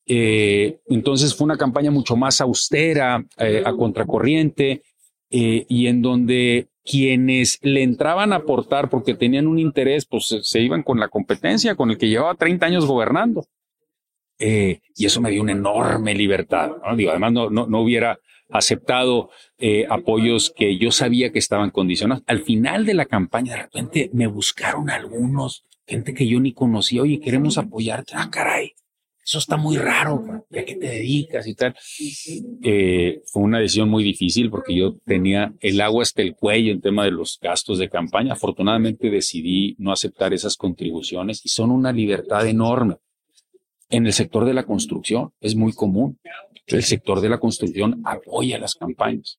Eh, 0.06 0.80
entonces 0.86 1.34
fue 1.34 1.44
una 1.44 1.58
campaña 1.58 1.90
mucho 1.90 2.16
más 2.16 2.40
austera, 2.40 3.22
eh, 3.36 3.62
a 3.64 3.72
contracorriente, 3.74 4.82
eh, 5.30 5.66
y 5.68 5.86
en 5.86 6.00
donde 6.00 6.68
quienes 6.82 7.58
le 7.60 7.82
entraban 7.82 8.32
a 8.32 8.36
aportar 8.36 8.88
porque 8.88 9.14
tenían 9.14 9.46
un 9.46 9.58
interés, 9.58 10.06
pues 10.06 10.34
se, 10.40 10.60
iban 10.60 10.82
con 10.82 10.98
la 10.98 11.08
competencia, 11.08 11.74
con 11.74 11.90
el 11.90 11.98
que 11.98 12.08
llevaba 12.08 12.34
30 12.36 12.64
años 12.64 12.86
gobernando. 12.86 13.44
y 14.38 15.04
eso 15.04 15.20
me 15.20 15.30
dio 15.30 15.42
una 15.42 15.52
enorme 15.52 16.14
libertad. 16.14 16.70
Digo, 16.96 17.10
además, 17.10 17.32
no, 17.34 17.50
no, 17.50 17.66
no 17.66 17.82
hubiera 17.82 18.18
aceptado 18.52 19.30
eh, 19.58 19.86
apoyos 19.88 20.52
que 20.54 20.78
yo 20.78 20.90
sabía 20.90 21.32
que 21.32 21.38
estaban 21.38 21.70
condicionados. 21.70 22.24
Al 22.26 22.42
final 22.42 22.86
de 22.86 22.94
la 22.94 23.06
campaña, 23.06 23.52
de 23.52 23.62
repente 23.62 24.10
me 24.12 24.26
buscaron 24.26 24.90
algunos, 24.90 25.64
gente 25.86 26.14
que 26.14 26.26
yo 26.26 26.40
ni 26.40 26.52
conocía, 26.52 27.02
oye, 27.02 27.20
queremos 27.20 27.58
apoyarte. 27.58 28.12
Ah, 28.14 28.28
caray, 28.30 28.74
eso 29.24 29.38
está 29.38 29.56
muy 29.56 29.76
raro, 29.76 30.24
¿a 30.50 30.62
qué 30.64 30.74
te 30.74 30.88
dedicas 30.88 31.46
y 31.46 31.54
tal? 31.54 31.76
Eh, 32.64 33.22
fue 33.26 33.42
una 33.42 33.60
decisión 33.60 33.88
muy 33.88 34.02
difícil 34.02 34.50
porque 34.50 34.74
yo 34.74 34.96
tenía 35.04 35.54
el 35.60 35.80
agua 35.80 36.02
hasta 36.02 36.22
el 36.22 36.34
cuello 36.34 36.72
en 36.72 36.80
tema 36.80 37.04
de 37.04 37.12
los 37.12 37.38
gastos 37.40 37.78
de 37.78 37.88
campaña. 37.88 38.32
Afortunadamente 38.32 39.08
decidí 39.08 39.76
no 39.78 39.92
aceptar 39.92 40.34
esas 40.34 40.56
contribuciones 40.56 41.42
y 41.44 41.48
son 41.50 41.70
una 41.70 41.92
libertad 41.92 42.46
enorme. 42.48 42.96
En 43.90 44.06
el 44.06 44.12
sector 44.12 44.44
de 44.44 44.54
la 44.54 44.64
construcción 44.64 45.32
es 45.40 45.54
muy 45.54 45.72
común 45.72 46.18
el 46.76 46.84
sector 46.84 47.20
de 47.20 47.28
la 47.28 47.38
construcción 47.38 48.00
apoya 48.04 48.58
las 48.58 48.74
campañas. 48.74 49.38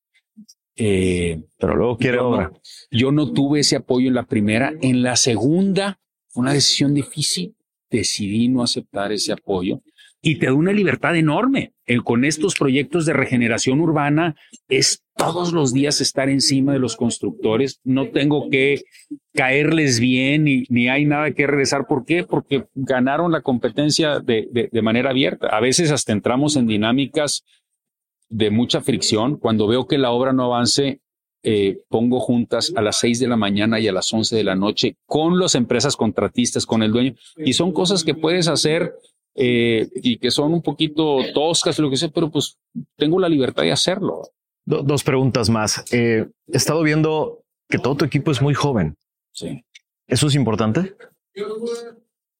Eh, 0.75 1.41
pero 1.57 1.75
luego 1.75 1.97
quiere 1.97 2.17
yo 2.17 2.49
yo 2.91 3.11
no 3.11 3.31
tuve 3.33 3.59
ese 3.59 3.75
apoyo 3.75 4.07
en 4.07 4.15
la 4.15 4.25
primera. 4.25 4.73
En 4.81 5.03
la 5.03 5.15
segunda, 5.15 5.99
fue 6.29 6.41
una 6.41 6.53
decisión 6.53 6.93
difícil. 6.93 7.55
Decidí 7.89 8.47
no 8.47 8.63
aceptar 8.63 9.11
ese 9.11 9.33
apoyo 9.33 9.81
y 10.21 10.35
te 10.37 10.45
da 10.45 10.53
una 10.53 10.71
libertad 10.71 11.15
enorme. 11.15 11.73
Con 12.03 12.23
estos 12.23 12.55
proyectos 12.55 13.05
de 13.05 13.13
regeneración 13.13 13.81
urbana 13.81 14.35
es 14.69 15.03
todos 15.17 15.51
los 15.51 15.73
días 15.73 15.99
estar 15.99 16.29
encima 16.29 16.73
de 16.73 16.79
los 16.79 16.95
constructores. 16.95 17.81
No 17.83 18.09
tengo 18.09 18.49
que 18.49 18.83
caerles 19.33 19.99
bien 19.99 20.45
ni, 20.45 20.63
ni 20.69 20.87
hay 20.89 21.05
nada 21.05 21.31
que 21.31 21.47
regresar. 21.47 21.87
¿Por 21.87 22.05
qué? 22.05 22.23
Porque 22.23 22.65
ganaron 22.75 23.31
la 23.31 23.41
competencia 23.41 24.19
de, 24.19 24.47
de, 24.71 24.81
manera 24.81 25.09
abierta. 25.09 25.47
A 25.47 25.59
veces 25.59 25.91
hasta 25.91 26.13
entramos 26.13 26.55
en 26.55 26.67
dinámicas 26.67 27.43
de 28.29 28.51
mucha 28.51 28.81
fricción. 28.81 29.37
Cuando 29.37 29.67
veo 29.67 29.87
que 29.87 29.97
la 29.97 30.11
obra 30.11 30.33
no 30.33 30.45
avance, 30.45 31.01
eh, 31.43 31.79
pongo 31.89 32.19
juntas 32.19 32.71
a 32.75 32.81
las 32.81 32.99
seis 32.99 33.19
de 33.19 33.27
la 33.27 33.35
mañana 33.35 33.79
y 33.79 33.87
a 33.87 33.91
las 33.91 34.13
once 34.13 34.35
de 34.35 34.43
la 34.43 34.55
noche 34.55 34.95
con 35.07 35.39
las 35.39 35.55
empresas 35.55 35.97
contratistas, 35.97 36.65
con 36.65 36.83
el 36.83 36.91
dueño. 36.91 37.15
Y 37.37 37.53
son 37.53 37.73
cosas 37.73 38.03
que 38.03 38.13
puedes 38.13 38.47
hacer 38.47 38.93
eh, 39.35 39.87
y 39.95 40.17
que 40.17 40.31
son 40.31 40.53
un 40.53 40.61
poquito 40.61 41.19
toscas, 41.33 41.79
lo 41.79 41.89
que 41.89 41.97
sea, 41.97 42.09
pero 42.09 42.29
pues 42.29 42.57
tengo 42.97 43.19
la 43.19 43.29
libertad 43.29 43.63
de 43.63 43.71
hacerlo. 43.71 44.21
dos 44.65 45.03
preguntas 45.03 45.49
más. 45.49 45.83
Eh, 45.91 46.27
he 46.47 46.57
estado 46.57 46.83
viendo 46.83 47.43
que 47.69 47.79
todo 47.79 47.95
tu 47.95 48.05
equipo 48.05 48.31
es 48.31 48.41
muy 48.41 48.53
joven. 48.53 48.97
Sí. 49.31 49.63
¿Eso 50.07 50.27
es 50.27 50.35
importante? 50.35 50.95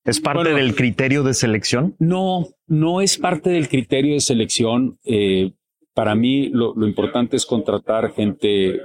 ¿Es 0.04 0.20
parte 0.20 0.54
del 0.54 0.76
criterio 0.76 1.24
de 1.24 1.34
selección? 1.34 1.96
No, 2.00 2.48
no 2.68 3.02
es 3.02 3.18
parte 3.18 3.52
del 3.52 3.70
criterio 3.70 4.16
de 4.16 4.20
selección. 4.20 5.00
Eh, 5.04 5.52
para 5.94 6.16
mí 6.16 6.50
lo, 6.50 6.74
importante 6.86 7.38
es 7.38 7.46
contratar 7.46 8.12
gente 8.14 8.82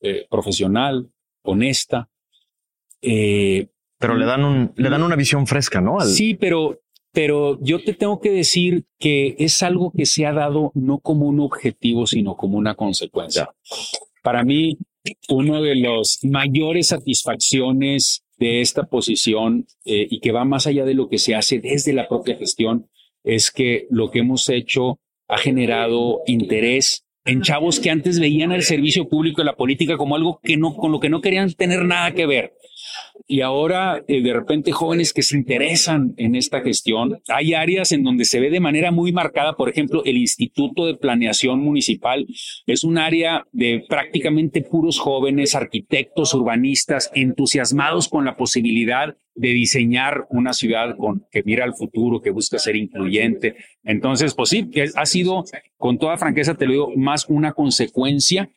eh, 0.00 0.26
profesional, 0.28 1.10
honesta. 1.42 2.08
Eh, 3.00 3.68
pero 3.98 4.14
le 4.14 4.26
dan, 4.26 4.44
un, 4.44 4.72
le 4.76 4.88
dan 4.90 5.02
una 5.02 5.16
visión 5.16 5.46
fresca, 5.46 5.80
¿no? 5.80 6.00
Sí, 6.00 6.34
pero, 6.34 6.80
pero 7.12 7.58
yo 7.60 7.82
te 7.82 7.94
tengo 7.94 8.20
que 8.20 8.30
decir 8.30 8.84
que 8.98 9.34
es 9.38 9.62
algo 9.62 9.92
que 9.96 10.06
se 10.06 10.26
ha 10.26 10.32
dado 10.32 10.70
no 10.74 10.98
como 10.98 11.26
un 11.26 11.40
objetivo, 11.40 12.06
sino 12.06 12.36
como 12.36 12.58
una 12.58 12.74
consecuencia. 12.74 13.50
Para 14.22 14.44
mí, 14.44 14.78
una 15.28 15.60
de 15.60 15.76
las 15.76 16.18
mayores 16.22 16.88
satisfacciones 16.88 18.22
de 18.38 18.60
esta 18.60 18.84
posición 18.84 19.66
eh, 19.84 20.06
y 20.08 20.20
que 20.20 20.32
va 20.32 20.44
más 20.44 20.66
allá 20.66 20.84
de 20.84 20.94
lo 20.94 21.08
que 21.08 21.18
se 21.18 21.34
hace 21.34 21.58
desde 21.58 21.92
la 21.92 22.08
propia 22.08 22.36
gestión 22.36 22.88
es 23.22 23.50
que 23.50 23.86
lo 23.90 24.10
que 24.10 24.20
hemos 24.20 24.48
hecho 24.48 24.98
ha 25.28 25.36
generado 25.36 26.20
interés 26.26 27.04
en 27.24 27.42
chavos 27.42 27.80
que 27.80 27.90
antes 27.90 28.18
veían 28.18 28.52
el 28.52 28.62
servicio 28.62 29.08
público 29.08 29.42
y 29.42 29.44
la 29.44 29.56
política 29.56 29.98
como 29.98 30.16
algo 30.16 30.40
que 30.42 30.56
no, 30.56 30.74
con 30.74 30.90
lo 30.90 31.00
que 31.00 31.10
no 31.10 31.20
querían 31.20 31.52
tener 31.52 31.84
nada 31.84 32.12
que 32.12 32.26
ver 32.26 32.54
y 33.26 33.40
ahora 33.40 34.02
eh, 34.08 34.22
de 34.22 34.32
repente 34.32 34.72
jóvenes 34.72 35.12
que 35.12 35.22
se 35.22 35.36
interesan 35.36 36.14
en 36.16 36.34
esta 36.34 36.60
gestión. 36.60 37.20
Hay 37.28 37.54
áreas 37.54 37.92
en 37.92 38.02
donde 38.02 38.24
se 38.24 38.40
ve 38.40 38.50
de 38.50 38.60
manera 38.60 38.90
muy 38.90 39.12
marcada, 39.12 39.54
por 39.56 39.68
ejemplo, 39.68 40.02
el 40.04 40.16
Instituto 40.16 40.86
de 40.86 40.96
Planeación 40.96 41.60
Municipal 41.60 42.26
es 42.66 42.84
un 42.84 42.98
área 42.98 43.46
de 43.52 43.84
prácticamente 43.88 44.62
puros 44.62 44.98
jóvenes, 44.98 45.54
arquitectos, 45.54 46.34
urbanistas, 46.34 47.10
entusiasmados 47.14 48.08
con 48.08 48.24
la 48.24 48.36
posibilidad 48.36 49.16
de 49.34 49.48
diseñar 49.48 50.26
una 50.30 50.52
ciudad 50.52 50.96
que 51.30 51.42
mira 51.44 51.64
al 51.64 51.74
futuro, 51.74 52.20
que 52.20 52.30
busca 52.30 52.58
ser 52.58 52.76
incluyente. 52.76 53.56
Entonces, 53.84 54.34
pues 54.34 54.54
ha 54.96 55.06
sido, 55.06 55.44
con 55.78 55.98
toda 55.98 56.18
franqueza 56.18 56.54
te 56.54 56.66
lo 56.66 56.72
digo, 56.72 56.92
más 56.96 57.26
una 57.28 57.52
consecuencia 57.52 58.50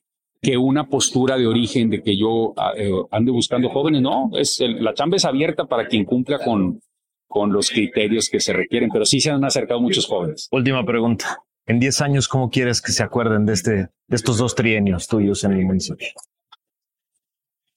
que 0.43 0.57
una 0.57 0.89
postura 0.89 1.37
de 1.37 1.47
origen 1.47 1.89
de 1.89 2.03
que 2.03 2.17
yo 2.17 2.53
ah, 2.57 2.73
eh, 2.75 2.91
ande 3.11 3.31
buscando 3.31 3.69
jóvenes. 3.69 4.01
No, 4.01 4.29
es 4.33 4.59
la 4.59 4.93
chamba 4.93 5.15
es 5.15 5.23
abierta 5.23 5.65
para 5.65 5.87
quien 5.87 6.03
cumpla 6.03 6.37
con, 6.43 6.81
con 7.27 7.53
los 7.53 7.71
criterios 7.71 8.29
que 8.29 8.41
se 8.41 8.51
requieren, 8.51 8.89
pero 8.91 9.05
sí 9.05 9.21
se 9.21 9.31
han 9.31 9.43
acercado 9.45 9.79
muchos 9.79 10.05
jóvenes. 10.05 10.49
Última 10.51 10.85
pregunta. 10.85 11.39
En 11.65 11.79
10 11.79 12.01
años, 12.01 12.27
¿cómo 12.27 12.49
quieres 12.49 12.81
que 12.81 12.91
se 12.91 13.03
acuerden 13.03 13.45
de, 13.45 13.53
este, 13.53 13.71
de 13.71 14.15
estos 14.15 14.37
dos 14.37 14.53
trienios 14.53 15.07
tuyos 15.07 15.45
en 15.45 15.53
el 15.53 15.65
municipio? 15.65 16.09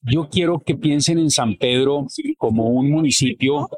Yo 0.02 0.28
quiero 0.28 0.58
que 0.58 0.74
piensen 0.74 1.18
en 1.18 1.30
San 1.30 1.56
Pedro 1.56 2.08
como 2.36 2.66
un 2.70 2.90
municipio 2.90 3.68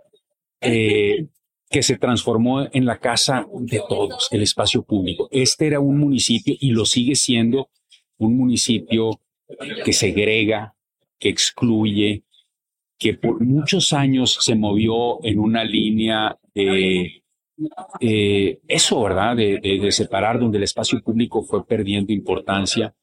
eh, 0.63 1.27
que 1.69 1.83
se 1.83 1.99
transformó 1.99 2.67
en 2.73 2.87
la 2.87 2.99
casa 2.99 3.47
de 3.61 3.83
todos, 3.87 4.29
el 4.31 4.43
espacio 4.43 4.83
público. 4.83 5.29
Este 5.31 5.67
era 5.67 5.79
un 5.79 5.99
municipio 5.99 6.55
y 6.59 6.71
lo 6.71 6.87
sigue 6.87 7.17
siendo 7.17 7.69
un 8.19 8.37
municipio 8.37 9.21
que 9.85 9.93
segrega, 9.93 10.75
que 11.19 11.29
excluye, 11.29 12.25
que 12.99 13.15
por 13.15 13.41
muchos 13.41 13.93
años 13.93 14.39
se 14.41 14.55
movió 14.55 15.25
en 15.25 15.39
una 15.39 15.65
línea 15.65 16.37
de 16.55 17.23
eh, 18.01 18.61
eso, 18.69 19.03
¿verdad? 19.03 19.37
De, 19.37 19.89
separar 19.93 20.39
donde 20.39 20.59
el 20.59 20.65
espacio 20.65 21.01
público 21.03 21.43
fue 21.43 21.65
perdiendo 21.67 22.13
importancia. 22.13 22.95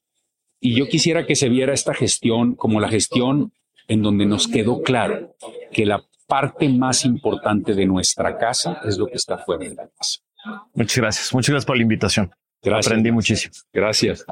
Y 0.60 0.74
yo 0.74 0.88
quisiera 0.88 1.26
que 1.26 1.34
se 1.34 1.48
viera 1.48 1.74
esta 1.74 1.94
gestión 1.94 2.54
como 2.54 2.80
la 2.80 2.88
gestión 2.88 3.52
en 3.88 4.02
donde 4.02 4.26
nos 4.26 4.48
quedó 4.48 4.82
claro 4.82 5.36
que 5.72 5.86
la 5.86 6.04
parte 6.26 6.68
más 6.68 7.04
importante 7.04 7.74
de 7.74 7.86
nuestra 7.86 8.36
casa 8.36 8.80
es 8.84 8.98
lo 8.98 9.06
que 9.06 9.14
está 9.14 9.38
fuera 9.38 9.64
de 9.64 9.74
la 9.74 9.88
casa. 9.88 10.20
Muchas 10.74 10.96
gracias. 10.96 11.34
Muchas 11.34 11.50
gracias 11.50 11.66
por 11.66 11.76
la 11.76 11.82
invitación. 11.82 12.30
Gracias. 12.62 12.86
Aprendí 12.86 13.12
muchísimo. 13.12 13.54
Gracias. 13.72 14.24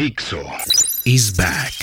Dixo 0.00 0.40
is 1.04 1.30
back. 1.36 1.74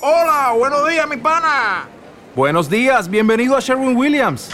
Hola, 0.00 0.54
buenos 0.56 0.88
días, 0.88 1.06
mi 1.06 1.18
pana. 1.18 1.86
Buenos 2.34 2.70
días, 2.70 3.10
bienvenido 3.10 3.58
a 3.58 3.60
Sherwin 3.60 3.94
Williams. 3.94 4.48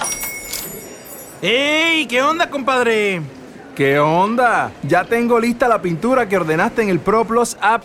¡Ey! 1.43 2.09
¿Qué 2.09 2.23
onda, 2.23 2.51
compadre? 2.51 3.23
¿Qué 3.77 4.01
onda? 4.01 4.73
Ya 4.83 5.05
tengo 5.05 5.39
lista 5.39 5.69
la 5.69 5.81
pintura 5.81 6.29
que 6.29 6.37
ordenaste 6.37 6.83
en 6.83 6.89
el 6.89 6.99
ProPlus 6.99 7.57
app. 7.61 7.85